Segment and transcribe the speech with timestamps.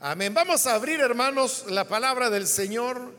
[0.00, 0.32] Amén.
[0.32, 3.12] Vamos a abrir, hermanos, la palabra del Señor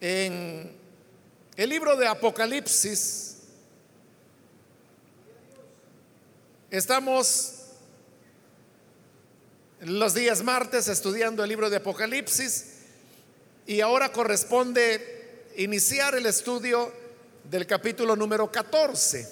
[0.00, 0.76] en
[1.54, 3.36] el libro de Apocalipsis.
[6.72, 7.54] Estamos
[9.82, 12.78] los días martes estudiando el libro de Apocalipsis
[13.68, 16.92] y ahora corresponde iniciar el estudio
[17.48, 19.28] del capítulo número 14.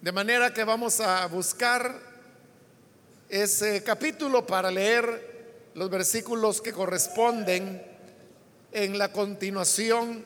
[0.00, 2.07] De manera que vamos a buscar
[3.28, 7.82] ese capítulo para leer los versículos que corresponden
[8.72, 10.24] en la continuación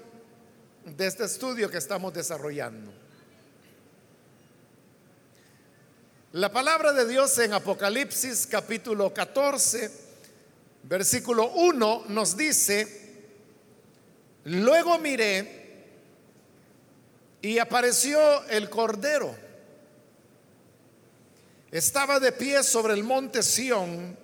[0.85, 2.93] de este estudio que estamos desarrollando.
[6.33, 9.91] La palabra de Dios en Apocalipsis capítulo 14,
[10.85, 13.27] versículo 1 nos dice,
[14.45, 15.63] luego miré
[17.43, 19.42] y apareció el Cordero
[21.73, 24.17] estaba de pie sobre el monte Sión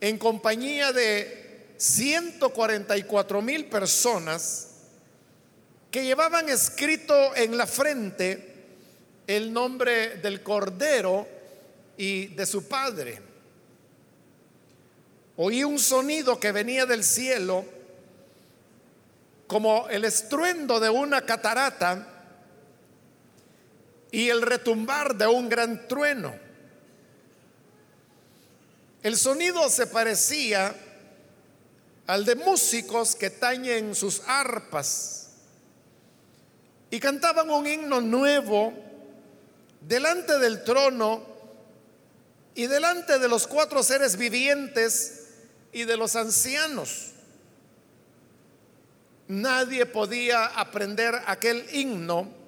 [0.00, 4.66] en compañía de 144 mil personas
[5.90, 8.66] que llevaban escrito en la frente
[9.28, 11.28] el nombre del Cordero
[11.96, 13.22] y de su Padre.
[15.36, 17.64] Oí un sonido que venía del cielo
[19.46, 22.09] como el estruendo de una catarata
[24.12, 26.34] y el retumbar de un gran trueno.
[29.02, 30.74] El sonido se parecía
[32.06, 35.28] al de músicos que tañen sus arpas
[36.90, 38.74] y cantaban un himno nuevo
[39.80, 41.24] delante del trono
[42.54, 45.28] y delante de los cuatro seres vivientes
[45.72, 47.12] y de los ancianos.
[49.28, 52.39] Nadie podía aprender aquel himno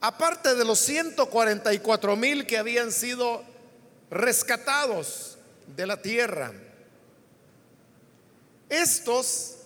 [0.00, 3.42] aparte de los 144 mil que habían sido
[4.10, 5.38] rescatados
[5.76, 6.52] de la tierra.
[8.68, 9.56] Estos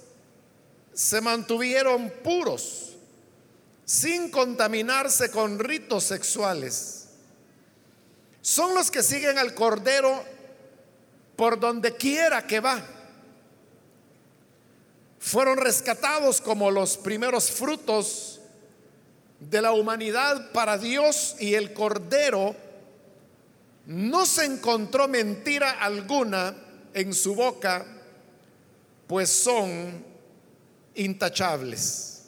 [0.93, 2.97] se mantuvieron puros,
[3.85, 7.07] sin contaminarse con ritos sexuales.
[8.41, 10.25] Son los que siguen al Cordero
[11.37, 12.83] por donde quiera que va.
[15.19, 18.34] Fueron rescatados como los primeros frutos
[19.51, 22.55] de la humanidad para Dios y el Cordero,
[23.87, 26.55] no se encontró mentira alguna
[26.95, 27.85] en su boca,
[29.07, 30.05] pues son
[30.95, 32.23] intachables.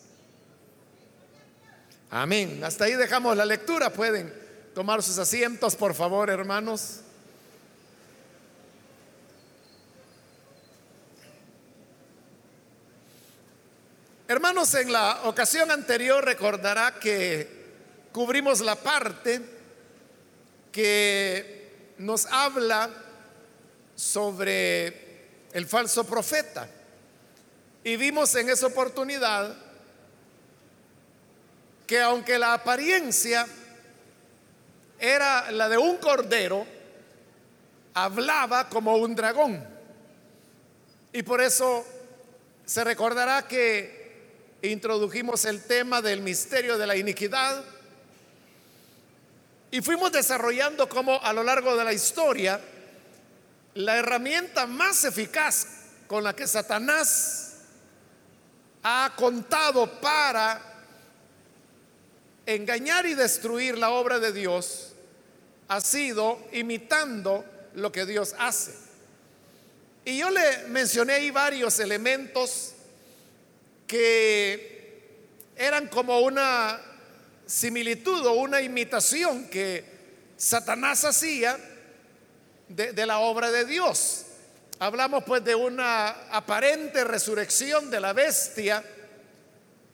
[2.10, 2.62] Amén.
[2.62, 3.90] Hasta ahí dejamos la lectura.
[3.90, 4.32] Pueden
[4.74, 7.00] tomar sus asientos, por favor, hermanos.
[14.28, 17.48] Hermanos, en la ocasión anterior recordará que
[18.10, 19.40] cubrimos la parte
[20.72, 22.90] que nos habla
[23.94, 26.68] sobre el falso profeta.
[27.84, 29.54] Y vimos en esa oportunidad
[31.86, 33.46] que aunque la apariencia
[34.98, 36.66] era la de un cordero,
[37.94, 39.64] hablaba como un dragón.
[41.12, 41.86] Y por eso
[42.64, 43.95] se recordará que
[44.70, 47.64] introdujimos el tema del misterio de la iniquidad
[49.70, 52.60] y fuimos desarrollando como a lo largo de la historia
[53.74, 55.66] la herramienta más eficaz
[56.06, 57.56] con la que Satanás
[58.82, 60.62] ha contado para
[62.46, 64.92] engañar y destruir la obra de Dios
[65.68, 67.44] ha sido imitando
[67.74, 68.72] lo que Dios hace.
[70.04, 72.75] Y yo le mencioné ahí varios elementos
[73.86, 74.76] que
[75.56, 76.80] eran como una
[77.46, 79.96] similitud o una imitación que
[80.36, 81.58] Satanás hacía
[82.68, 84.26] de, la obra de Dios.
[84.78, 88.84] Hablamos pues de una aparente resurrección de la bestia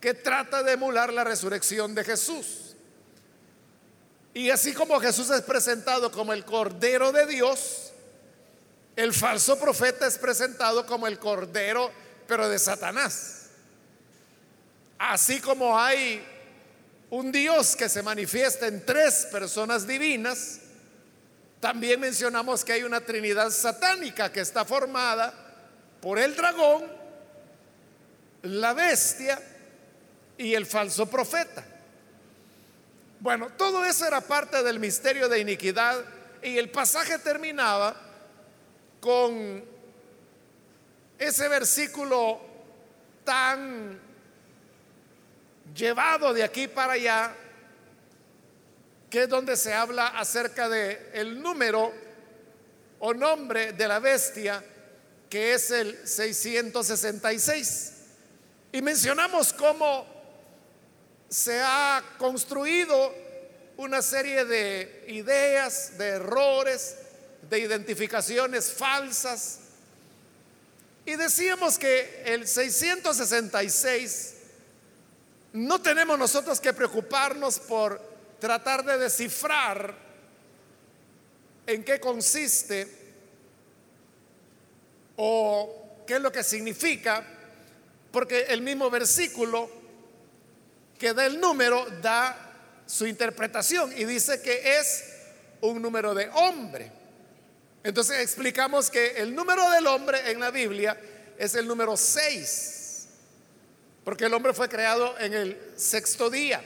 [0.00, 2.74] que trata de emular la resurrección de Jesús.
[4.34, 7.92] Y así como Jesús es presentado como el Cordero de Dios,
[8.96, 11.92] el falso profeta es presentado como el Cordero,
[12.26, 13.41] pero de Satanás.
[15.04, 16.24] Así como hay
[17.10, 20.60] un Dios que se manifiesta en tres personas divinas,
[21.58, 25.34] también mencionamos que hay una Trinidad satánica que está formada
[26.00, 26.84] por el dragón,
[28.42, 29.42] la bestia
[30.38, 31.64] y el falso profeta.
[33.18, 35.98] Bueno, todo eso era parte del misterio de iniquidad
[36.44, 37.96] y el pasaje terminaba
[39.00, 39.64] con
[41.18, 42.40] ese versículo
[43.24, 44.11] tan
[45.74, 47.34] llevado de aquí para allá,
[49.10, 51.92] que es donde se habla acerca de el número
[53.00, 54.64] o nombre de la bestia,
[55.28, 57.92] que es el 666.
[58.72, 60.06] Y mencionamos cómo
[61.28, 63.14] se ha construido
[63.76, 66.96] una serie de ideas, de errores,
[67.48, 69.58] de identificaciones falsas.
[71.04, 74.31] Y decíamos que el 666
[75.52, 78.00] no tenemos nosotros que preocuparnos por
[78.38, 79.94] tratar de descifrar
[81.66, 82.88] en qué consiste
[85.16, 87.24] o qué es lo que significa,
[88.10, 89.70] porque el mismo versículo
[90.98, 92.36] que da el número da
[92.86, 95.04] su interpretación y dice que es
[95.60, 96.90] un número de hombre.
[97.84, 100.98] Entonces explicamos que el número del hombre en la Biblia
[101.38, 102.81] es el número 6
[104.04, 106.62] porque el hombre fue creado en el sexto día.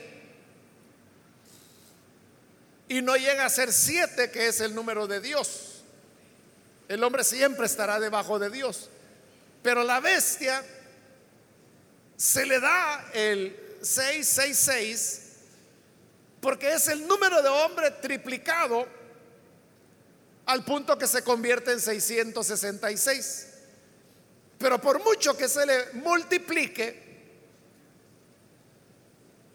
[2.89, 5.83] Y no llega a ser siete, que es el número de Dios.
[6.87, 8.89] El hombre siempre estará debajo de Dios.
[9.61, 10.63] Pero la bestia
[12.15, 15.21] se le da el 666
[16.39, 18.87] porque es el número de hombre triplicado
[20.45, 23.47] al punto que se convierte en 666.
[24.57, 27.06] Pero por mucho que se le multiplique,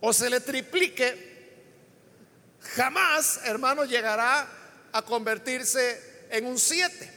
[0.03, 1.31] o se le triplique,
[2.75, 4.49] jamás, hermano, llegará
[4.93, 7.11] a convertirse en un 7.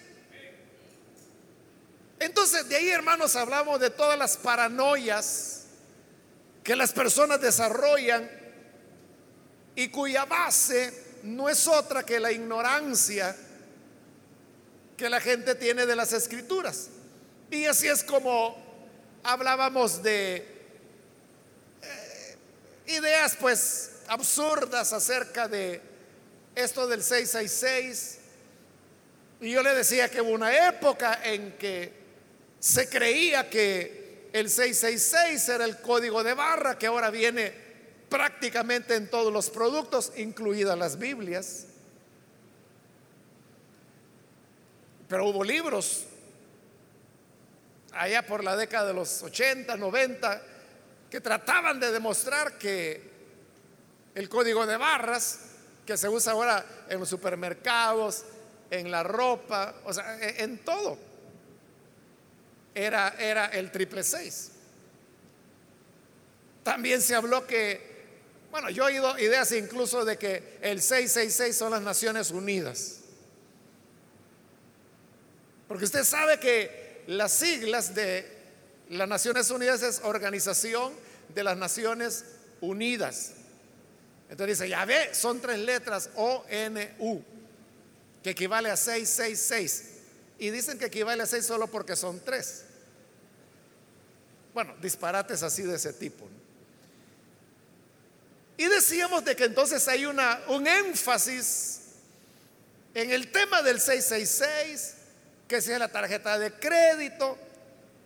[2.20, 5.66] Entonces, de ahí, hermanos, hablamos de todas las paranoias
[6.64, 8.30] que las personas desarrollan
[9.76, 13.36] y cuya base no es otra que la ignorancia
[14.96, 16.90] que la gente tiene de las escrituras.
[17.50, 18.56] Y así es como
[19.24, 20.55] hablábamos de
[22.88, 25.82] ideas pues absurdas acerca de
[26.54, 28.20] esto del 666.
[29.42, 31.94] Y yo le decía que hubo una época en que
[32.60, 37.54] se creía que el 666 era el código de barra que ahora viene
[38.10, 41.68] prácticamente en todos los productos, incluidas las Biblias.
[45.08, 46.06] Pero hubo libros
[47.92, 50.55] allá por la década de los 80, 90
[51.10, 53.16] que trataban de demostrar que
[54.16, 55.40] el código de barras
[55.86, 58.24] que se usa ahora en los supermercados,
[58.72, 60.98] en la ropa, o sea, e, en todo,
[62.74, 64.52] era, era el triple seis.
[66.64, 67.80] También se habló que,
[68.50, 73.02] bueno, yo he oído ideas incluso de que el 666 son las Naciones Unidas.
[75.68, 78.35] Porque usted sabe que las siglas de
[78.90, 80.94] las Naciones Unidas es Organización
[81.34, 82.26] de las Naciones
[82.62, 83.32] Unidas.
[84.30, 87.24] Entonces dice, ya ve, son tres letras O-N-U,
[88.24, 89.92] que equivale a 666.
[90.40, 92.64] Y dicen que equivale a 6 solo porque son tres.
[94.54, 96.28] Bueno, disparates así de ese tipo.
[98.58, 101.82] Y decíamos de que entonces hay una, un énfasis
[102.94, 104.94] en el tema del 666,
[105.50, 107.38] que si es la tarjeta de crédito,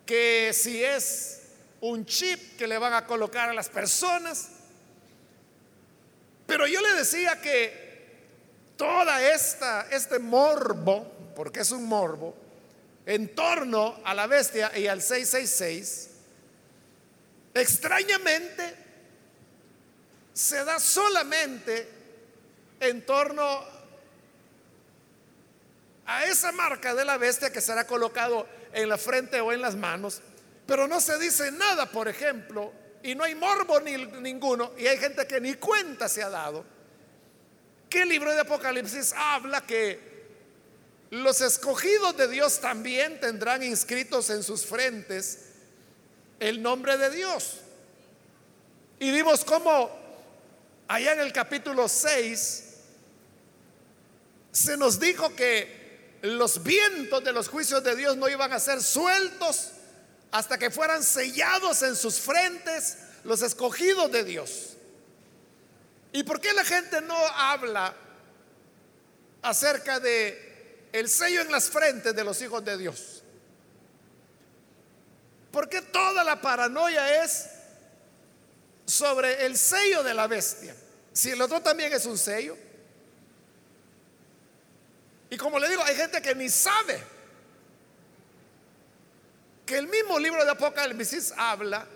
[0.10, 1.42] que si es
[1.82, 4.50] un chip que le van a colocar a las personas.
[6.48, 8.08] Pero yo le decía que
[8.76, 12.36] toda esta este morbo, porque es un morbo,
[13.06, 16.10] en torno a la bestia y al 666,
[17.54, 18.76] extrañamente
[20.34, 21.88] se da solamente
[22.80, 23.64] en torno
[26.08, 29.76] a esa marca de la bestia que será colocado en la frente o en las
[29.76, 30.22] manos
[30.70, 32.72] pero no se dice nada, por ejemplo,
[33.02, 36.64] y no hay morbo ni ninguno, y hay gente que ni cuenta se ha dado,
[37.90, 40.00] el libro de Apocalipsis habla que
[41.10, 45.46] los escogidos de Dios también tendrán inscritos en sus frentes
[46.40, 47.62] el nombre de Dios.
[49.00, 49.90] Y vimos cómo
[50.88, 52.64] allá en el capítulo 6
[54.52, 55.79] se nos dijo que
[56.22, 59.72] los vientos de los juicios de Dios no iban a ser sueltos
[60.32, 64.76] hasta que fueran sellados en sus frentes los escogidos de Dios.
[66.12, 67.96] ¿Y por qué la gente no habla
[69.42, 73.24] acerca de el sello en las frentes de los hijos de Dios?
[75.52, 77.48] ¿Por qué toda la paranoia es
[78.86, 80.76] sobre el sello de la bestia?
[81.14, 82.56] Si el otro también es un sello.
[85.30, 87.02] Y como le digo, hay gente que ni sabe
[89.66, 91.88] que el mismo libro de Apocalipsis habla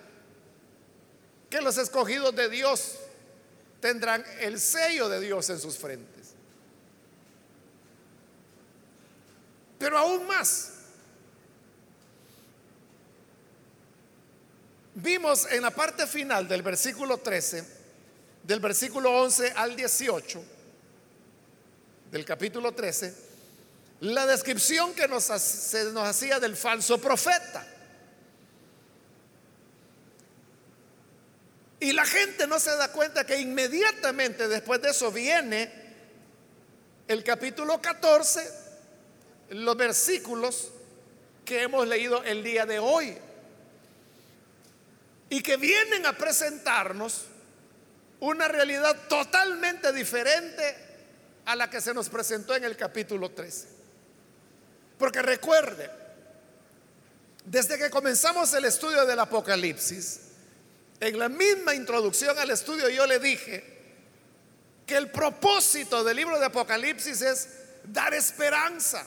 [1.50, 3.00] que los escogidos de Dios
[3.80, 6.34] tendrán el sello de Dios en sus frentes.
[9.80, 10.72] Pero aún más,
[14.96, 17.66] vimos en la parte final del versículo 13,
[18.44, 20.44] del versículo 11 al 18,
[22.14, 23.12] del capítulo 13,
[24.02, 27.66] la descripción que nos, se nos hacía del falso profeta.
[31.80, 35.72] Y la gente no se da cuenta que inmediatamente después de eso viene
[37.08, 38.48] el capítulo 14,
[39.50, 40.70] los versículos
[41.44, 43.18] que hemos leído el día de hoy.
[45.32, 47.24] Y que vienen a presentarnos
[48.20, 50.93] una realidad totalmente diferente
[51.46, 53.68] a la que se nos presentó en el capítulo 13.
[54.98, 55.90] Porque recuerde,
[57.46, 60.20] desde que comenzamos el estudio del Apocalipsis,
[61.00, 63.74] en la misma introducción al estudio yo le dije
[64.86, 67.50] que el propósito del libro de Apocalipsis es
[67.84, 69.06] dar esperanza.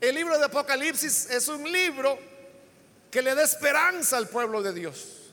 [0.00, 2.18] El libro de Apocalipsis es un libro
[3.10, 5.32] que le da esperanza al pueblo de Dios,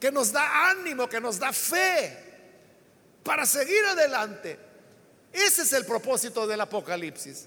[0.00, 2.27] que nos da ánimo, que nos da fe
[3.28, 4.58] para seguir adelante.
[5.30, 7.44] Ese es el propósito del Apocalipsis.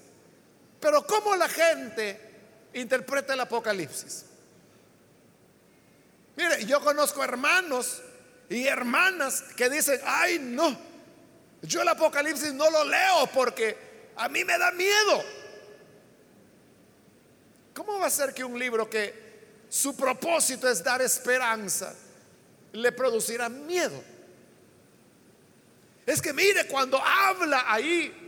[0.78, 2.20] Pero ¿cómo la gente
[2.74, 4.26] interpreta el Apocalipsis?
[6.36, 8.00] Mire, yo conozco hermanos
[8.48, 10.78] y hermanas que dicen, ay no,
[11.62, 13.76] yo el Apocalipsis no lo leo porque
[14.14, 15.24] a mí me da miedo.
[17.74, 21.92] ¿Cómo va a ser que un libro que su propósito es dar esperanza
[22.70, 24.11] le producirá miedo?
[26.06, 28.22] Es que mire, cuando habla ahí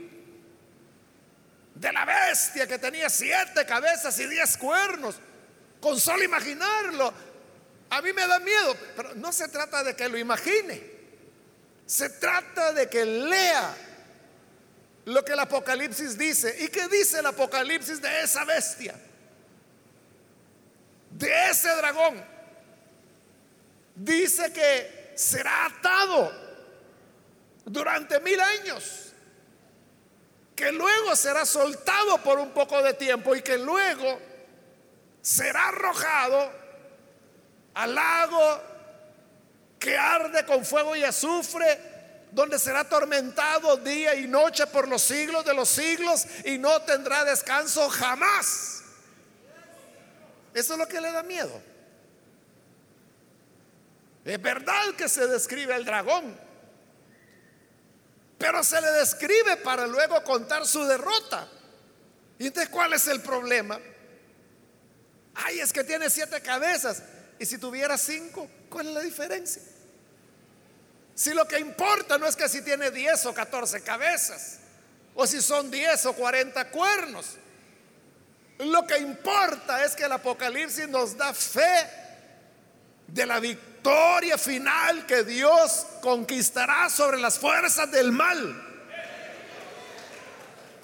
[1.74, 5.16] de la bestia que tenía siete cabezas y diez cuernos.
[5.80, 7.12] Con solo imaginarlo,
[7.90, 10.82] a mí me da miedo, pero no se trata de que lo imagine,
[11.84, 13.76] se trata de que lea
[15.04, 16.56] lo que el Apocalipsis dice.
[16.60, 18.94] ¿Y qué dice el Apocalipsis de esa bestia?
[21.10, 22.24] De ese dragón.
[23.94, 26.43] Dice que será atado
[27.64, 29.12] durante mil años
[30.54, 34.20] que luego será soltado por un poco de tiempo y que luego
[35.20, 36.52] será arrojado
[37.74, 38.62] al lago
[39.78, 41.78] que arde con fuego y azufre,
[42.30, 47.24] donde será atormentado día y noche por los siglos de los siglos y no tendrá
[47.24, 48.82] descanso jamás.
[50.54, 51.60] Eso es lo que le da miedo.
[54.24, 56.34] Es verdad que se describe el dragón,
[58.38, 61.48] pero se le describe para luego contar su derrota.
[62.38, 63.78] ¿Y entonces cuál es el problema?
[65.34, 67.02] Ay, es que tiene siete cabezas.
[67.38, 69.62] Y si tuviera cinco, ¿cuál es la diferencia?
[71.14, 74.58] Si lo que importa no es que si tiene diez o catorce cabezas,
[75.14, 77.36] o si son diez o cuarenta cuernos.
[78.58, 81.88] Lo que importa es que el Apocalipsis nos da fe
[83.08, 88.70] de la victoria victoria final que Dios conquistará sobre las fuerzas del mal.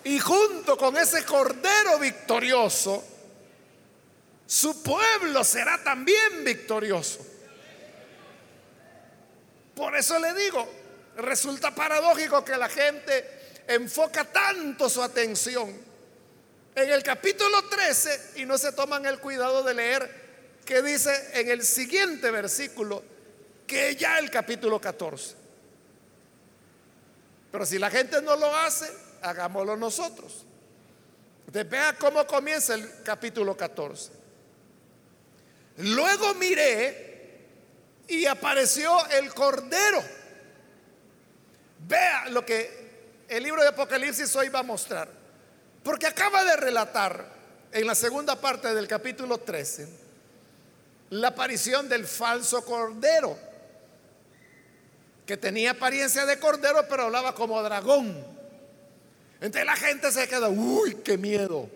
[0.05, 3.03] Y junto con ese cordero victorioso,
[4.47, 7.27] su pueblo será también victorioso.
[9.75, 10.69] Por eso le digo,
[11.17, 15.75] resulta paradójico que la gente enfoca tanto su atención
[16.75, 20.20] en el capítulo 13 y no se toman el cuidado de leer
[20.71, 23.03] que dice en el siguiente versículo
[23.67, 25.35] que ya el capítulo 14.
[27.51, 28.89] Pero si la gente no lo hace,
[29.21, 30.47] hagámoslo nosotros.
[31.49, 34.13] Usted vea cómo comienza el capítulo 14.
[35.79, 37.49] Luego miré
[38.07, 40.01] y apareció el Cordero.
[41.89, 45.09] Vea lo que el libro de Apocalipsis hoy va a mostrar.
[45.83, 47.27] Porque acaba de relatar
[47.73, 50.00] en la segunda parte del capítulo 13
[51.11, 53.37] la aparición del falso cordero,
[55.27, 58.25] que tenía apariencia de cordero, pero hablaba como dragón.
[59.41, 61.69] Entonces la gente se queda, uy, qué miedo.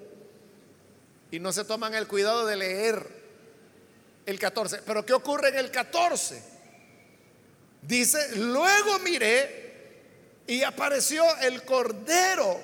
[1.31, 3.07] Y no se toman el cuidado de leer
[4.26, 4.83] el 14.
[4.87, 6.43] Pero ¿qué ocurre en el 14?
[7.83, 9.64] Dice, luego miré
[10.47, 12.61] y apareció el cordero.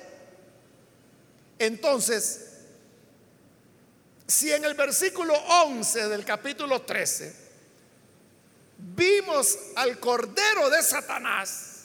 [1.59, 2.50] Entonces,
[4.31, 7.35] si en el versículo 11 del capítulo 13
[8.77, 11.83] vimos al cordero de Satanás,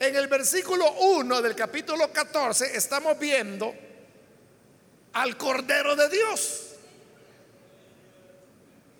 [0.00, 3.74] en el versículo 1 del capítulo 14 estamos viendo
[5.12, 6.64] al cordero de Dios.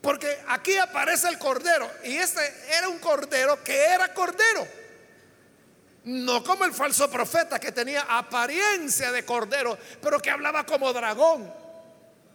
[0.02, 4.68] Porque aquí aparece el cordero y este era un cordero que era cordero.
[6.04, 11.58] No como el falso profeta que tenía apariencia de cordero, pero que hablaba como dragón.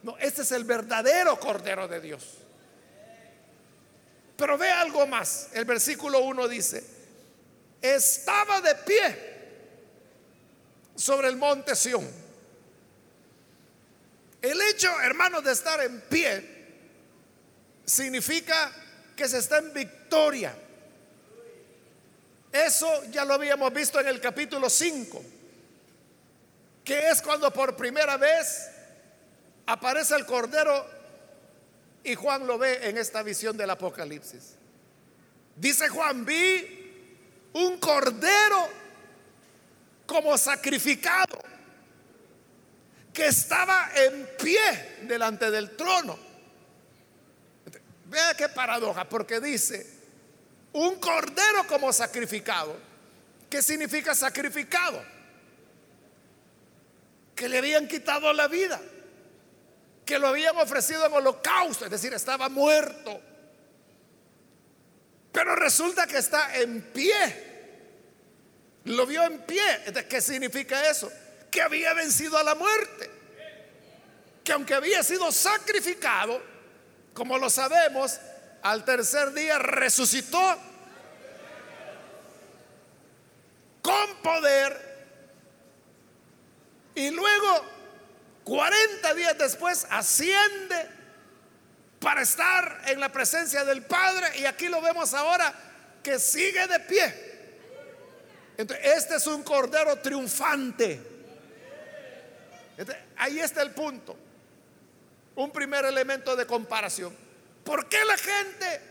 [0.03, 2.37] No, este es el verdadero cordero de Dios.
[4.35, 5.47] Pero ve algo más.
[5.53, 6.83] El versículo 1 dice,
[7.81, 9.33] estaba de pie
[10.95, 12.05] sobre el monte Sión.
[14.41, 16.49] El hecho, hermanos, de estar en pie
[17.85, 18.71] significa
[19.15, 20.53] que se está en victoria.
[22.51, 25.23] Eso ya lo habíamos visto en el capítulo 5,
[26.83, 28.72] que es cuando por primera vez
[29.65, 30.85] aparece el Cordero
[32.03, 34.55] y Juan lo ve en esta visión del Apocalipsis.
[35.55, 38.83] Dice Juan, vi un Cordero
[40.05, 41.39] como sacrificado,
[43.13, 46.17] que estaba en pie delante del trono.
[48.05, 49.87] Vea qué paradoja, porque dice,
[50.73, 52.75] un cordero como sacrificado.
[53.49, 55.03] ¿Qué significa sacrificado?
[57.35, 58.81] Que le habían quitado la vida,
[60.05, 63.21] que lo habían ofrecido en holocausto, es decir, estaba muerto.
[65.31, 67.51] Pero resulta que está en pie.
[68.85, 69.63] Lo vio en pie.
[70.09, 71.11] ¿Qué significa eso?
[71.49, 73.09] Que había vencido a la muerte.
[74.43, 76.41] Que aunque había sido sacrificado,
[77.13, 78.19] como lo sabemos,
[78.61, 80.57] al tercer día resucitó
[83.81, 84.93] con poder
[86.95, 87.65] y luego
[88.43, 90.89] 40 días después asciende
[91.99, 95.53] para estar en la presencia del Padre y aquí lo vemos ahora
[96.03, 97.33] que sigue de pie.
[98.57, 101.01] Entonces, este es un cordero triunfante.
[103.17, 104.15] ahí está el punto.
[105.35, 107.15] Un primer elemento de comparación.
[107.63, 108.81] ¿Por qué la gente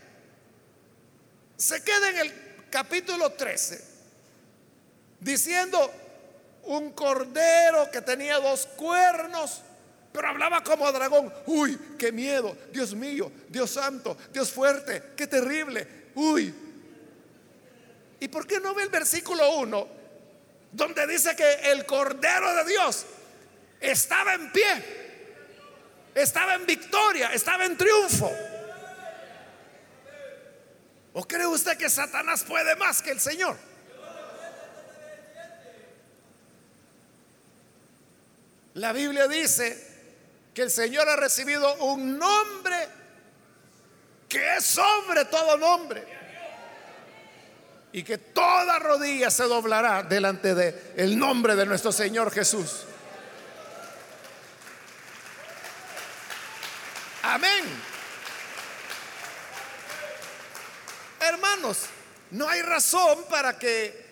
[1.55, 2.33] se queda en el
[2.69, 3.93] capítulo 13
[5.19, 5.93] diciendo
[6.63, 9.61] un cordero que tenía dos cuernos,
[10.11, 11.33] pero hablaba como dragón?
[11.45, 15.87] Uy, qué miedo, Dios mío, Dios santo, Dios fuerte, qué terrible.
[16.15, 16.53] Uy.
[18.19, 19.87] ¿Y por qué no ve el versículo 1
[20.71, 23.05] donde dice que el cordero de Dios
[23.81, 25.03] estaba en pie?
[26.15, 28.31] Estaba en victoria, estaba en triunfo.
[31.13, 33.57] ¿O cree usted que Satanás puede más que el Señor?
[38.75, 39.91] La Biblia dice
[40.53, 42.89] que el Señor ha recibido un nombre
[44.33, 46.03] que es sobre todo nombre.
[47.91, 52.85] Y que toda rodilla se doblará delante de el nombre de nuestro Señor Jesús.
[57.21, 57.63] Amén.
[61.19, 61.85] Hermanos,
[62.31, 64.03] no hay razón para que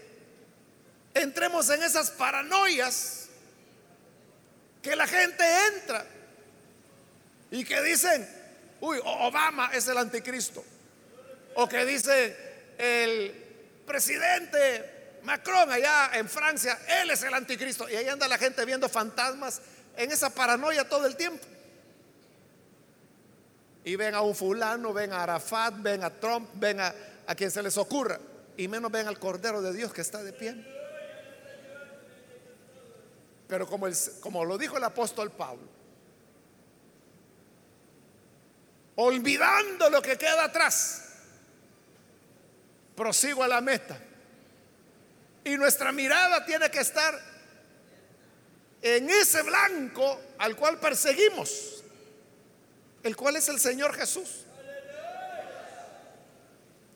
[1.16, 3.21] entremos en esas paranoias
[4.82, 6.06] que la gente entra
[7.52, 8.28] y que dicen,
[8.80, 10.64] uy, Obama es el anticristo.
[11.56, 12.36] O que dice
[12.78, 17.90] el presidente Macron allá en Francia, él es el anticristo.
[17.90, 19.62] Y ahí anda la gente viendo fantasmas
[19.98, 21.46] en esa paranoia todo el tiempo.
[23.84, 26.94] Y ven a un fulano, ven a Arafat, ven a Trump, ven a,
[27.36, 28.20] quien se les ocurra.
[28.58, 30.56] Y menos ven al Cordero de Dios que está de pie.
[33.52, 33.86] Pero como,
[34.22, 35.68] como lo dijo el apóstol Pablo,
[38.96, 41.04] olvidando lo que queda atrás,
[42.96, 44.00] prosigo a la meta.
[45.44, 47.14] Y nuestra mirada tiene que estar
[48.82, 51.84] en ese blanco al cual perseguimos
[53.04, 54.46] el cual es el Señor Jesús.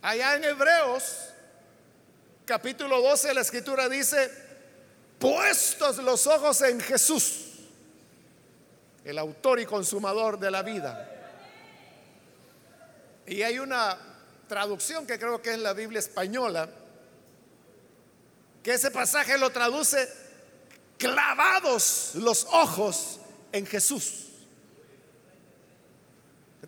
[0.02, 1.34] Allá en Hebreos,
[2.46, 4.45] capítulo 12, la escritura dice,
[5.20, 7.52] puestos los ojos en Jesús,
[9.04, 11.12] el autor y consumador de la vida.
[13.28, 13.98] Y hay una
[14.48, 16.70] traducción que creo que es la Biblia española,
[18.64, 20.08] que ese pasaje lo traduce
[20.98, 23.20] clavados los ojos
[23.52, 24.26] en Jesús.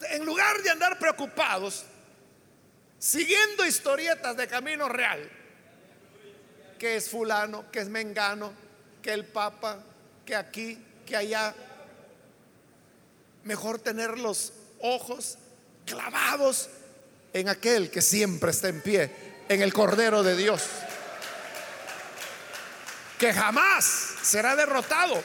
[0.10, 1.84] En lugar de andar preocupados,
[3.00, 5.28] siguiendo historietas de camino real,
[6.78, 8.52] que es fulano, que es mengano,
[9.02, 9.80] que el papa,
[10.26, 11.54] que aquí, que allá,
[13.44, 15.38] mejor tener los ojos
[15.86, 16.70] clavados
[17.34, 19.12] en aquel que siempre está en pie,
[19.50, 20.64] en el Cordero de Dios,
[23.18, 23.86] que jamás
[24.22, 25.24] será derrotado,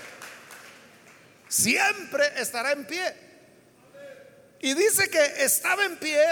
[1.48, 3.14] siempre estará en pie.
[4.60, 6.24] Y dice que estaba en pie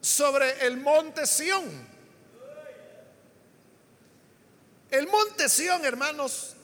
[0.00, 1.95] sobre el monte Sión.
[4.90, 6.54] El monte Sión, hermanos,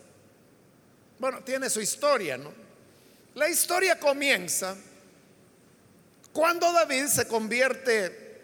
[1.18, 2.52] bueno, tiene su historia, ¿no?
[3.35, 4.76] La historia comienza
[6.32, 8.40] cuando David se convierte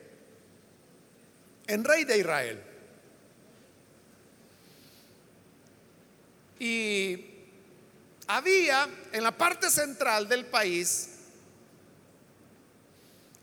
[1.67, 2.63] en rey de Israel.
[6.59, 7.25] Y
[8.27, 11.11] había en la parte central del país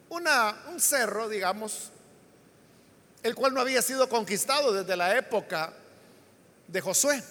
[0.10, 1.92] una, un cerro, digamos,
[3.24, 5.74] el cual no había sido conquistado desde la época
[6.68, 7.24] de Josué.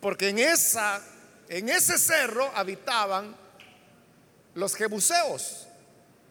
[0.00, 1.02] Porque en, esa,
[1.48, 3.36] en ese cerro habitaban
[4.54, 5.66] los jebuseos,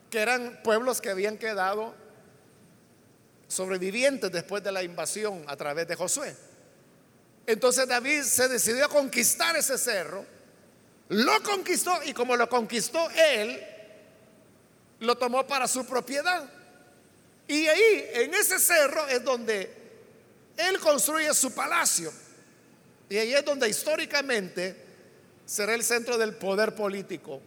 [0.09, 1.93] que eran pueblos que habían quedado
[3.47, 6.35] sobrevivientes después de la invasión a través de Josué.
[7.45, 10.25] Entonces David se decidió a conquistar ese cerro,
[11.09, 13.65] lo conquistó y como lo conquistó él,
[14.99, 16.49] lo tomó para su propiedad.
[17.47, 19.86] Y ahí, en ese cerro, es donde
[20.57, 22.11] él construye su palacio.
[23.09, 24.75] Y ahí es donde históricamente
[25.45, 27.41] será el centro del poder político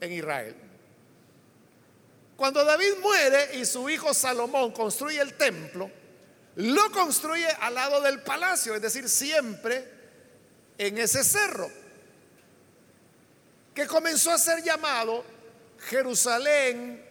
[0.00, 0.54] en Israel.
[2.36, 5.90] Cuando David muere y su hijo Salomón construye el templo,
[6.56, 9.88] lo construye al lado del palacio, es decir, siempre
[10.76, 11.70] en ese cerro,
[13.74, 15.24] que comenzó a ser llamado
[15.88, 17.02] Jerusalén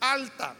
[0.00, 0.56] alta.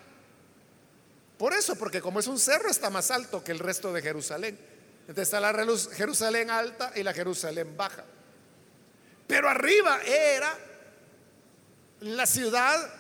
[1.45, 4.59] Por eso, porque como es un cerro, está más alto que el resto de Jerusalén.
[5.01, 5.53] Entonces está la
[5.93, 8.03] Jerusalén alta y la Jerusalén baja.
[9.27, 10.59] Pero arriba era
[12.01, 12.91] la ciudad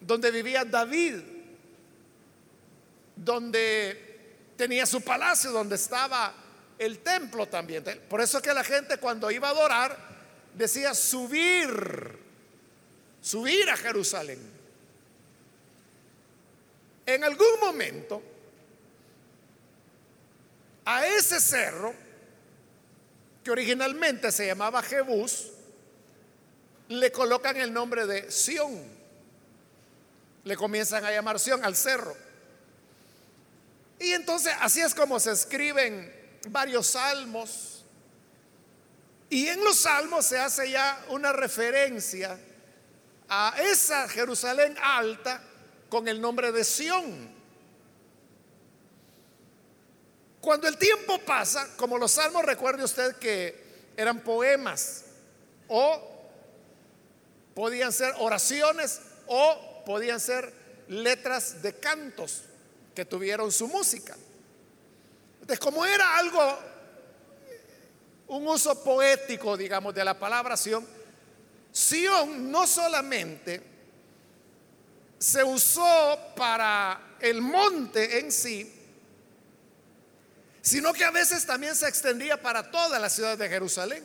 [0.00, 1.16] donde vivía David,
[3.14, 6.32] donde tenía su palacio, donde estaba
[6.78, 7.84] el templo también.
[8.08, 9.98] Por eso es que la gente cuando iba a adorar
[10.54, 12.18] decía subir,
[13.20, 14.57] subir a Jerusalén.
[17.08, 18.22] En algún momento,
[20.84, 21.94] a ese cerro,
[23.42, 25.52] que originalmente se llamaba Jebús,
[26.88, 28.84] le colocan el nombre de Sión.
[30.44, 32.14] Le comienzan a llamar Sión al cerro.
[33.98, 36.14] Y entonces así es como se escriben
[36.50, 37.86] varios salmos.
[39.30, 42.38] Y en los salmos se hace ya una referencia
[43.30, 45.47] a esa Jerusalén alta
[45.88, 47.38] con el nombre de Sión.
[50.40, 55.04] Cuando el tiempo pasa, como los salmos, recuerde usted que eran poemas
[55.66, 56.00] o
[57.54, 60.52] podían ser oraciones o podían ser
[60.88, 62.42] letras de cantos
[62.94, 64.16] que tuvieron su música.
[65.40, 66.58] Entonces, como era algo,
[68.28, 70.86] un uso poético, digamos, de la palabra Sion,
[71.72, 73.62] Sion no solamente
[75.18, 78.72] se usó para el monte en sí,
[80.62, 84.04] sino que a veces también se extendía para toda la ciudad de Jerusalén.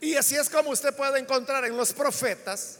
[0.00, 2.78] Y así es como usted puede encontrar en los profetas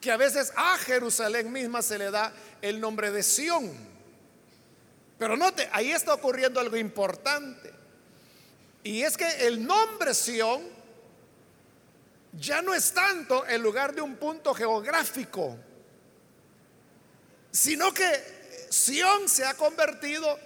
[0.00, 3.72] que a veces a Jerusalén misma se le da el nombre de Sión.
[5.18, 7.72] Pero note, ahí está ocurriendo algo importante.
[8.82, 10.75] Y es que el nombre Sión
[12.38, 15.56] ya no es tanto el lugar de un punto geográfico,
[17.50, 20.38] sino que Sión se ha convertido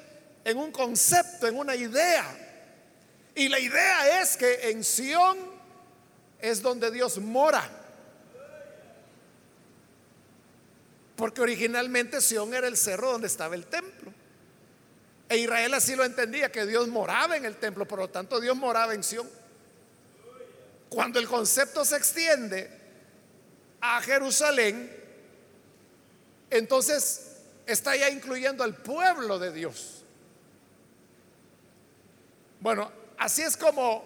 [0.45, 2.25] en un concepto, en una idea.
[3.35, 5.39] Y la idea es que en Sión
[6.39, 7.69] es donde Dios mora.
[11.17, 14.13] Porque originalmente Sión era el cerro donde estaba el templo.
[15.29, 18.57] E Israel así lo entendía, que Dios moraba en el templo, por lo tanto Dios
[18.57, 19.29] moraba en Sión.
[20.91, 22.69] Cuando el concepto se extiende
[23.81, 24.95] a Jerusalén,
[26.51, 30.03] entonces está ya incluyendo al pueblo de Dios.
[32.59, 34.05] Bueno, así es como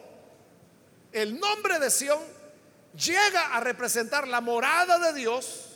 [1.10, 2.20] el nombre de Sión
[2.94, 5.70] llega a representar la morada de Dios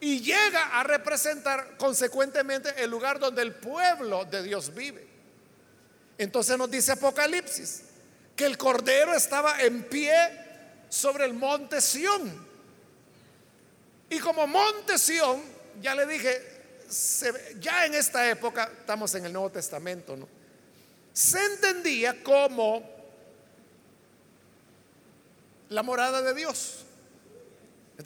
[0.00, 5.06] y llega a representar consecuentemente el lugar donde el pueblo de Dios vive.
[6.16, 7.89] Entonces nos dice Apocalipsis
[8.40, 10.14] que el Cordero estaba en pie
[10.88, 12.48] sobre el monte Sión.
[14.08, 15.42] Y como monte Sión,
[15.82, 16.62] ya le dije,
[17.60, 20.26] ya en esta época, estamos en el Nuevo Testamento, ¿no?
[21.12, 22.82] Se entendía como
[25.68, 26.86] la morada de Dios.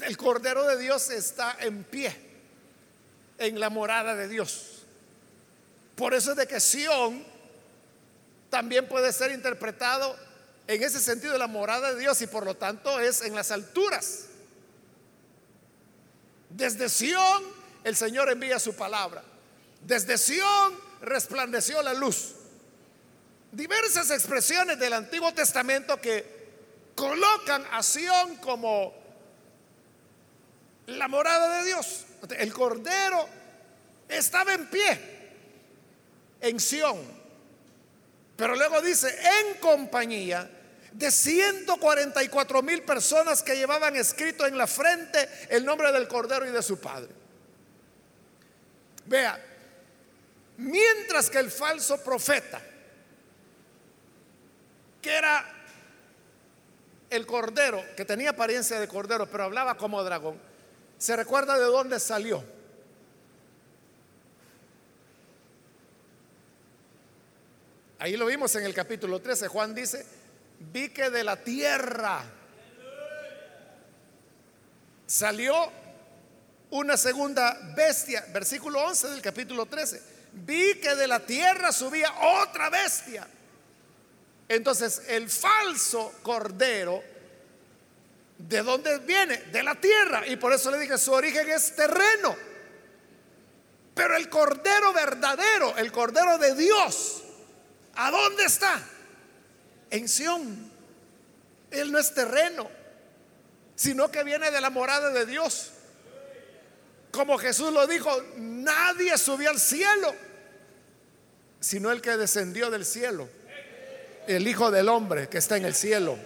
[0.05, 2.13] El Cordero de Dios está en pie
[3.39, 4.83] en la morada de Dios.
[5.95, 7.25] Por eso es de que Sión
[8.55, 10.17] también puede ser interpretado
[10.69, 14.27] en ese sentido la morada de Dios y por lo tanto es en las alturas.
[16.51, 17.43] Desde Sión
[17.83, 19.25] el Señor envía su palabra.
[19.81, 22.35] Desde Sión resplandeció la luz.
[23.51, 28.95] Diversas expresiones del Antiguo Testamento que colocan a Sión como
[30.87, 32.05] la morada de Dios.
[32.39, 33.29] El Cordero
[34.09, 35.01] estaba en pie
[36.41, 37.24] en Sión.
[38.37, 40.51] Pero luego dice, en compañía
[40.93, 46.53] de 144 mil personas que llevaban escrito en la frente el nombre del Cordero y
[46.53, 47.11] de su Padre.
[49.07, 49.45] Vea,
[50.57, 52.61] mientras que el falso profeta,
[55.03, 55.45] que era
[57.11, 60.41] el Cordero, que tenía apariencia de Cordero, pero hablaba como dragón,
[60.97, 62.54] se recuerda de dónde salió.
[68.05, 69.49] Ahí lo vimos en el capítulo 13.
[69.49, 70.05] Juan dice,
[70.59, 72.23] vi que de la tierra
[75.07, 75.73] salió
[76.69, 78.27] una segunda bestia.
[78.29, 80.03] Versículo 11 del capítulo 13.
[80.35, 82.13] Vi que de la tierra subía
[82.43, 83.27] otra bestia.
[84.51, 87.03] Entonces el falso cordero,
[88.37, 89.45] ¿de dónde viene?
[89.45, 90.27] De la tierra.
[90.27, 92.37] Y por eso le dije, su origen es terreno.
[93.95, 97.24] Pero el cordero verdadero, el cordero de Dios,
[97.97, 98.81] ¿A dónde está?
[99.91, 100.73] En Sión.
[101.71, 102.71] Él no es terreno,
[103.75, 105.71] sino que viene de la morada de Dios.
[107.11, 110.15] Como Jesús lo dijo, nadie subió al cielo,
[111.61, 113.29] sino el que descendió del cielo,
[114.27, 116.19] el Hijo del Hombre que está en el cielo.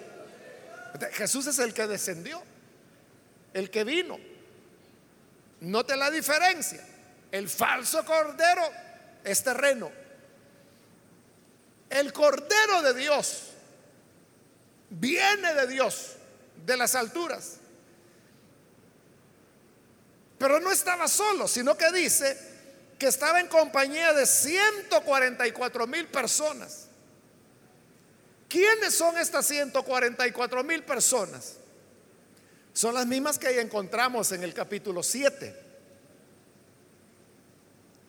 [1.12, 2.42] Jesús es el que descendió,
[3.52, 4.18] el que vino.
[5.60, 6.84] Note la diferencia.
[7.30, 8.62] El falso cordero
[9.24, 9.90] es terreno.
[11.90, 13.44] El Cordero de Dios
[14.90, 16.16] viene de Dios,
[16.64, 17.56] de las alturas.
[20.38, 22.38] Pero no estaba solo, sino que dice
[22.98, 26.86] que estaba en compañía de 144 mil personas.
[28.48, 31.56] ¿Quiénes son estas 144 mil personas?
[32.72, 35.54] Son las mismas que encontramos en el capítulo 7,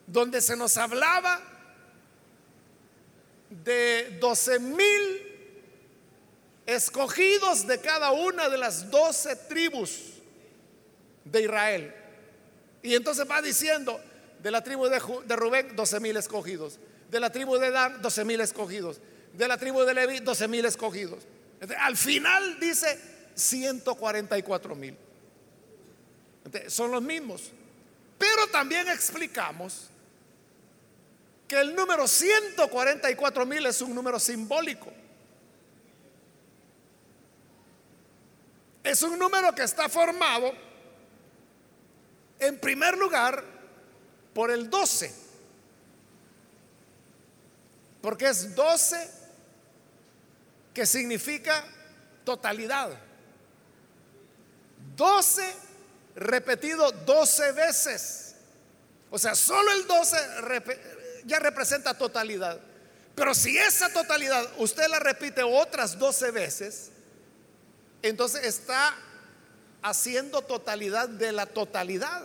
[0.08, 1.42] donde se nos hablaba
[3.50, 5.30] de 12 mil
[6.66, 10.00] escogidos de cada una de las 12 tribus
[11.26, 11.94] de Israel.
[12.82, 14.00] Y entonces va diciendo,
[14.42, 15.00] de la tribu de,
[15.36, 16.80] Rubén, 12 mil escogidos.
[17.10, 19.02] De la tribu de Dan, 12 mil escogidos.
[19.34, 21.24] De la tribu de Leví, 12 mil escogidos.
[21.80, 23.00] Al final dice
[23.36, 24.96] 144 mil.
[26.68, 27.52] Son los mismos.
[28.18, 29.90] Pero también explicamos
[31.50, 34.94] que el número 144 mil es un número simbólico.
[38.84, 40.54] Es un número que está formado,
[42.40, 43.44] en primer lugar,
[44.32, 45.12] por el 12.
[48.00, 49.12] Porque es 12
[50.72, 51.66] que significa
[52.24, 52.92] totalidad.
[54.96, 55.56] 12
[56.16, 58.36] repetido 12 veces.
[59.10, 60.42] O sea, solo el 12
[61.26, 62.60] ya representa totalidad.
[63.16, 66.92] Pero si esa totalidad usted la repite otras 12 veces,
[68.02, 68.96] entonces está
[69.82, 72.24] haciendo totalidad de la totalidad.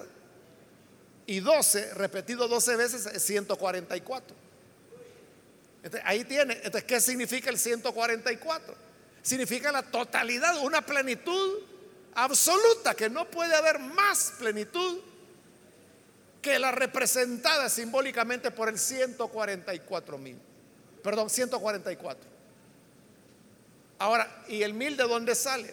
[1.26, 4.36] Y 12 repetido 12 veces es 144.
[6.04, 6.54] ahí tiene.
[6.54, 8.74] Entonces, ¿qué significa el 144?
[9.22, 11.60] Significa la totalidad, una plenitud
[12.14, 15.00] absoluta, que no puede haber más plenitud
[16.44, 20.38] que la representada simbólicamente por el 144 mil.
[21.02, 22.22] Perdón, 144.
[23.98, 25.72] Ahora, ¿y el mil de dónde sale?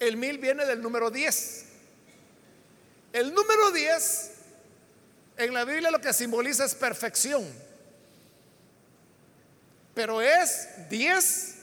[0.00, 1.64] El mil viene del número 10.
[3.12, 4.30] El número 10
[5.36, 7.46] en la Biblia lo que simboliza es perfección.
[9.94, 11.54] Pero es 10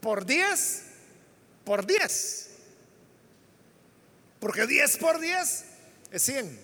[0.00, 0.82] por 10
[1.66, 2.48] por 10.
[4.40, 5.64] Porque 10 por 10
[6.12, 6.61] es 100.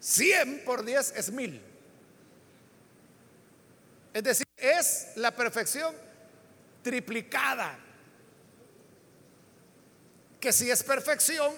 [0.00, 1.62] 100 por 10 es 1000.
[4.12, 5.94] Es decir, es la perfección
[6.82, 7.78] triplicada.
[10.40, 11.54] Que si es perfección,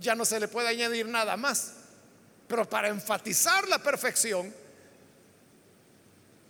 [0.00, 1.74] ya no se le puede añadir nada más.
[2.48, 4.52] Pero para enfatizar la perfección,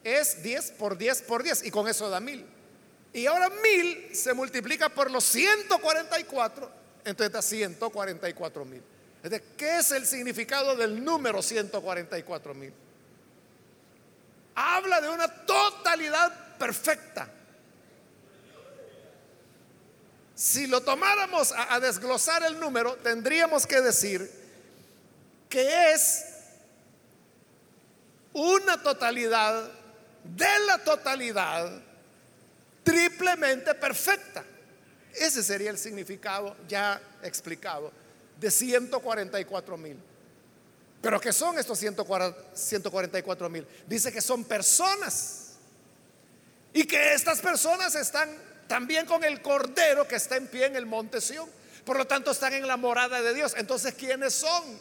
[0.04, 2.46] es 10 por 10 por 10 y con eso da 1000.
[3.12, 6.70] Y ahora 1000 se multiplica por los 144,
[7.04, 8.82] entonces da 144 mil.
[9.56, 12.72] ¿Qué es el significado del número 144 mil?
[14.54, 17.28] Habla de una totalidad perfecta.
[20.34, 24.30] Si lo tomáramos a, a desglosar el número, tendríamos que decir
[25.48, 26.24] que es
[28.32, 29.70] una totalidad
[30.24, 31.82] de la totalidad
[32.84, 34.44] triplemente perfecta.
[35.14, 37.92] Ese sería el significado ya explicado
[38.38, 39.96] de 144 mil.
[41.00, 43.66] Pero ¿qué son estos 144 mil?
[43.86, 45.54] Dice que son personas.
[46.72, 48.28] Y que estas personas están
[48.66, 51.48] también con el cordero que está en pie en el monte Sión.
[51.84, 53.54] Por lo tanto, están en la morada de Dios.
[53.56, 54.78] Entonces, ¿quiénes son?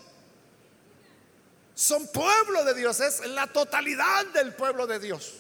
[1.74, 5.36] Son pueblo de Dios, es la totalidad del pueblo de Dios.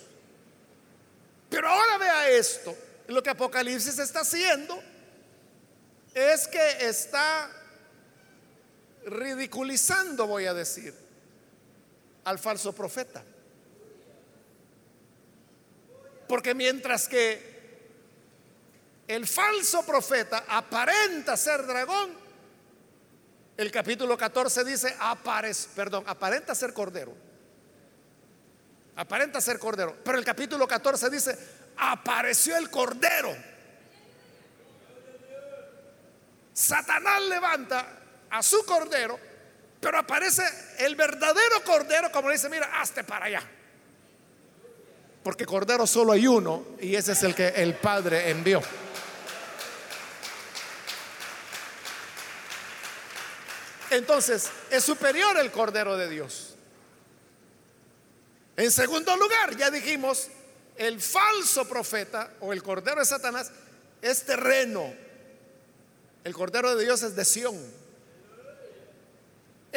[1.49, 2.77] Pero ahora vea esto,
[3.07, 4.79] lo que Apocalipsis está haciendo
[6.13, 7.49] es que está
[9.07, 10.93] ridiculizando, voy a decir,
[12.25, 13.23] al falso profeta.
[16.27, 17.57] Porque mientras que
[19.07, 22.11] el falso profeta aparenta ser dragón,
[23.55, 27.15] el capítulo 14 dice, aparece, perdón, aparenta ser cordero.
[28.97, 29.95] Aparenta ser cordero.
[30.03, 31.37] Pero el capítulo 14 dice,
[31.77, 33.35] apareció el cordero.
[36.53, 37.96] Satanás levanta
[38.29, 39.19] a su cordero,
[39.79, 40.43] pero aparece
[40.79, 43.43] el verdadero cordero como dice, mira, hazte para allá.
[45.23, 48.61] Porque cordero solo hay uno y ese es el que el Padre envió.
[53.89, 56.55] Entonces, es superior el cordero de Dios.
[58.55, 60.29] En segundo lugar, ya dijimos,
[60.77, 63.51] el falso profeta o el cordero de Satanás
[64.01, 64.93] es terreno.
[66.23, 67.76] El cordero de Dios es de Sión.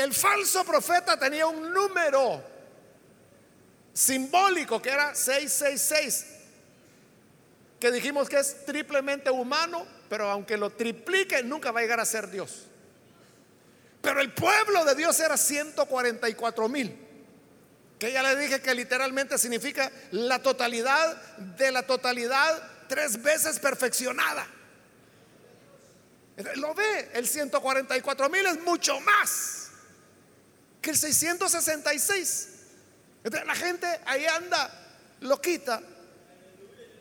[0.01, 2.43] El falso profeta tenía un número
[3.93, 6.27] simbólico que era 666,
[7.79, 12.07] que dijimos que es triplemente humano, pero aunque lo triplique, nunca va a llegar a
[12.07, 12.67] ser Dios.
[14.01, 16.97] Pero el pueblo de Dios era 144 mil,
[17.99, 24.47] que ya le dije que literalmente significa la totalidad de la totalidad tres veces perfeccionada.
[26.55, 29.60] Lo ve, el 144 mil es mucho más
[30.81, 32.49] que el 666.
[33.45, 34.71] la gente ahí anda
[35.21, 35.83] loquita,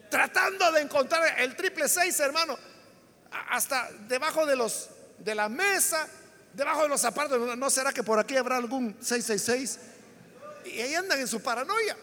[0.10, 2.58] tratando de encontrar el triple seis, hermano,
[3.50, 4.90] hasta debajo de los
[5.20, 6.08] de la mesa,
[6.54, 7.58] debajo de los zapatos.
[7.58, 9.80] ¿No será que por aquí habrá algún 666?
[10.66, 11.96] Y ahí andan en su paranoia,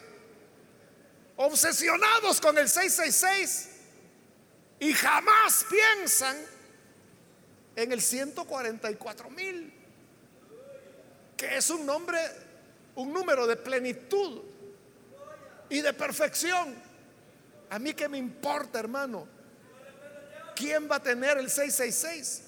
[1.35, 3.69] obsesionados con el 666
[4.79, 6.37] y jamás piensan
[7.75, 9.76] en el 144 mil
[11.37, 12.19] que es un nombre,
[12.95, 14.41] un número de plenitud
[15.69, 16.75] y de perfección.
[17.69, 19.27] A mí que me importa, hermano.
[20.55, 22.41] ¿Quién va a tener el 666?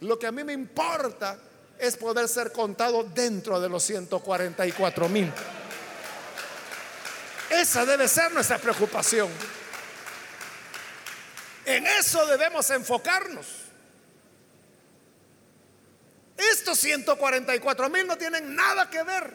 [0.00, 1.38] Lo que a mí me importa
[1.78, 5.32] es poder ser contado dentro de los 144 mil.
[7.50, 9.30] Esa debe ser nuestra preocupación.
[11.64, 13.67] En eso debemos enfocarnos.
[16.38, 19.34] Estos 144 mil no tienen nada que ver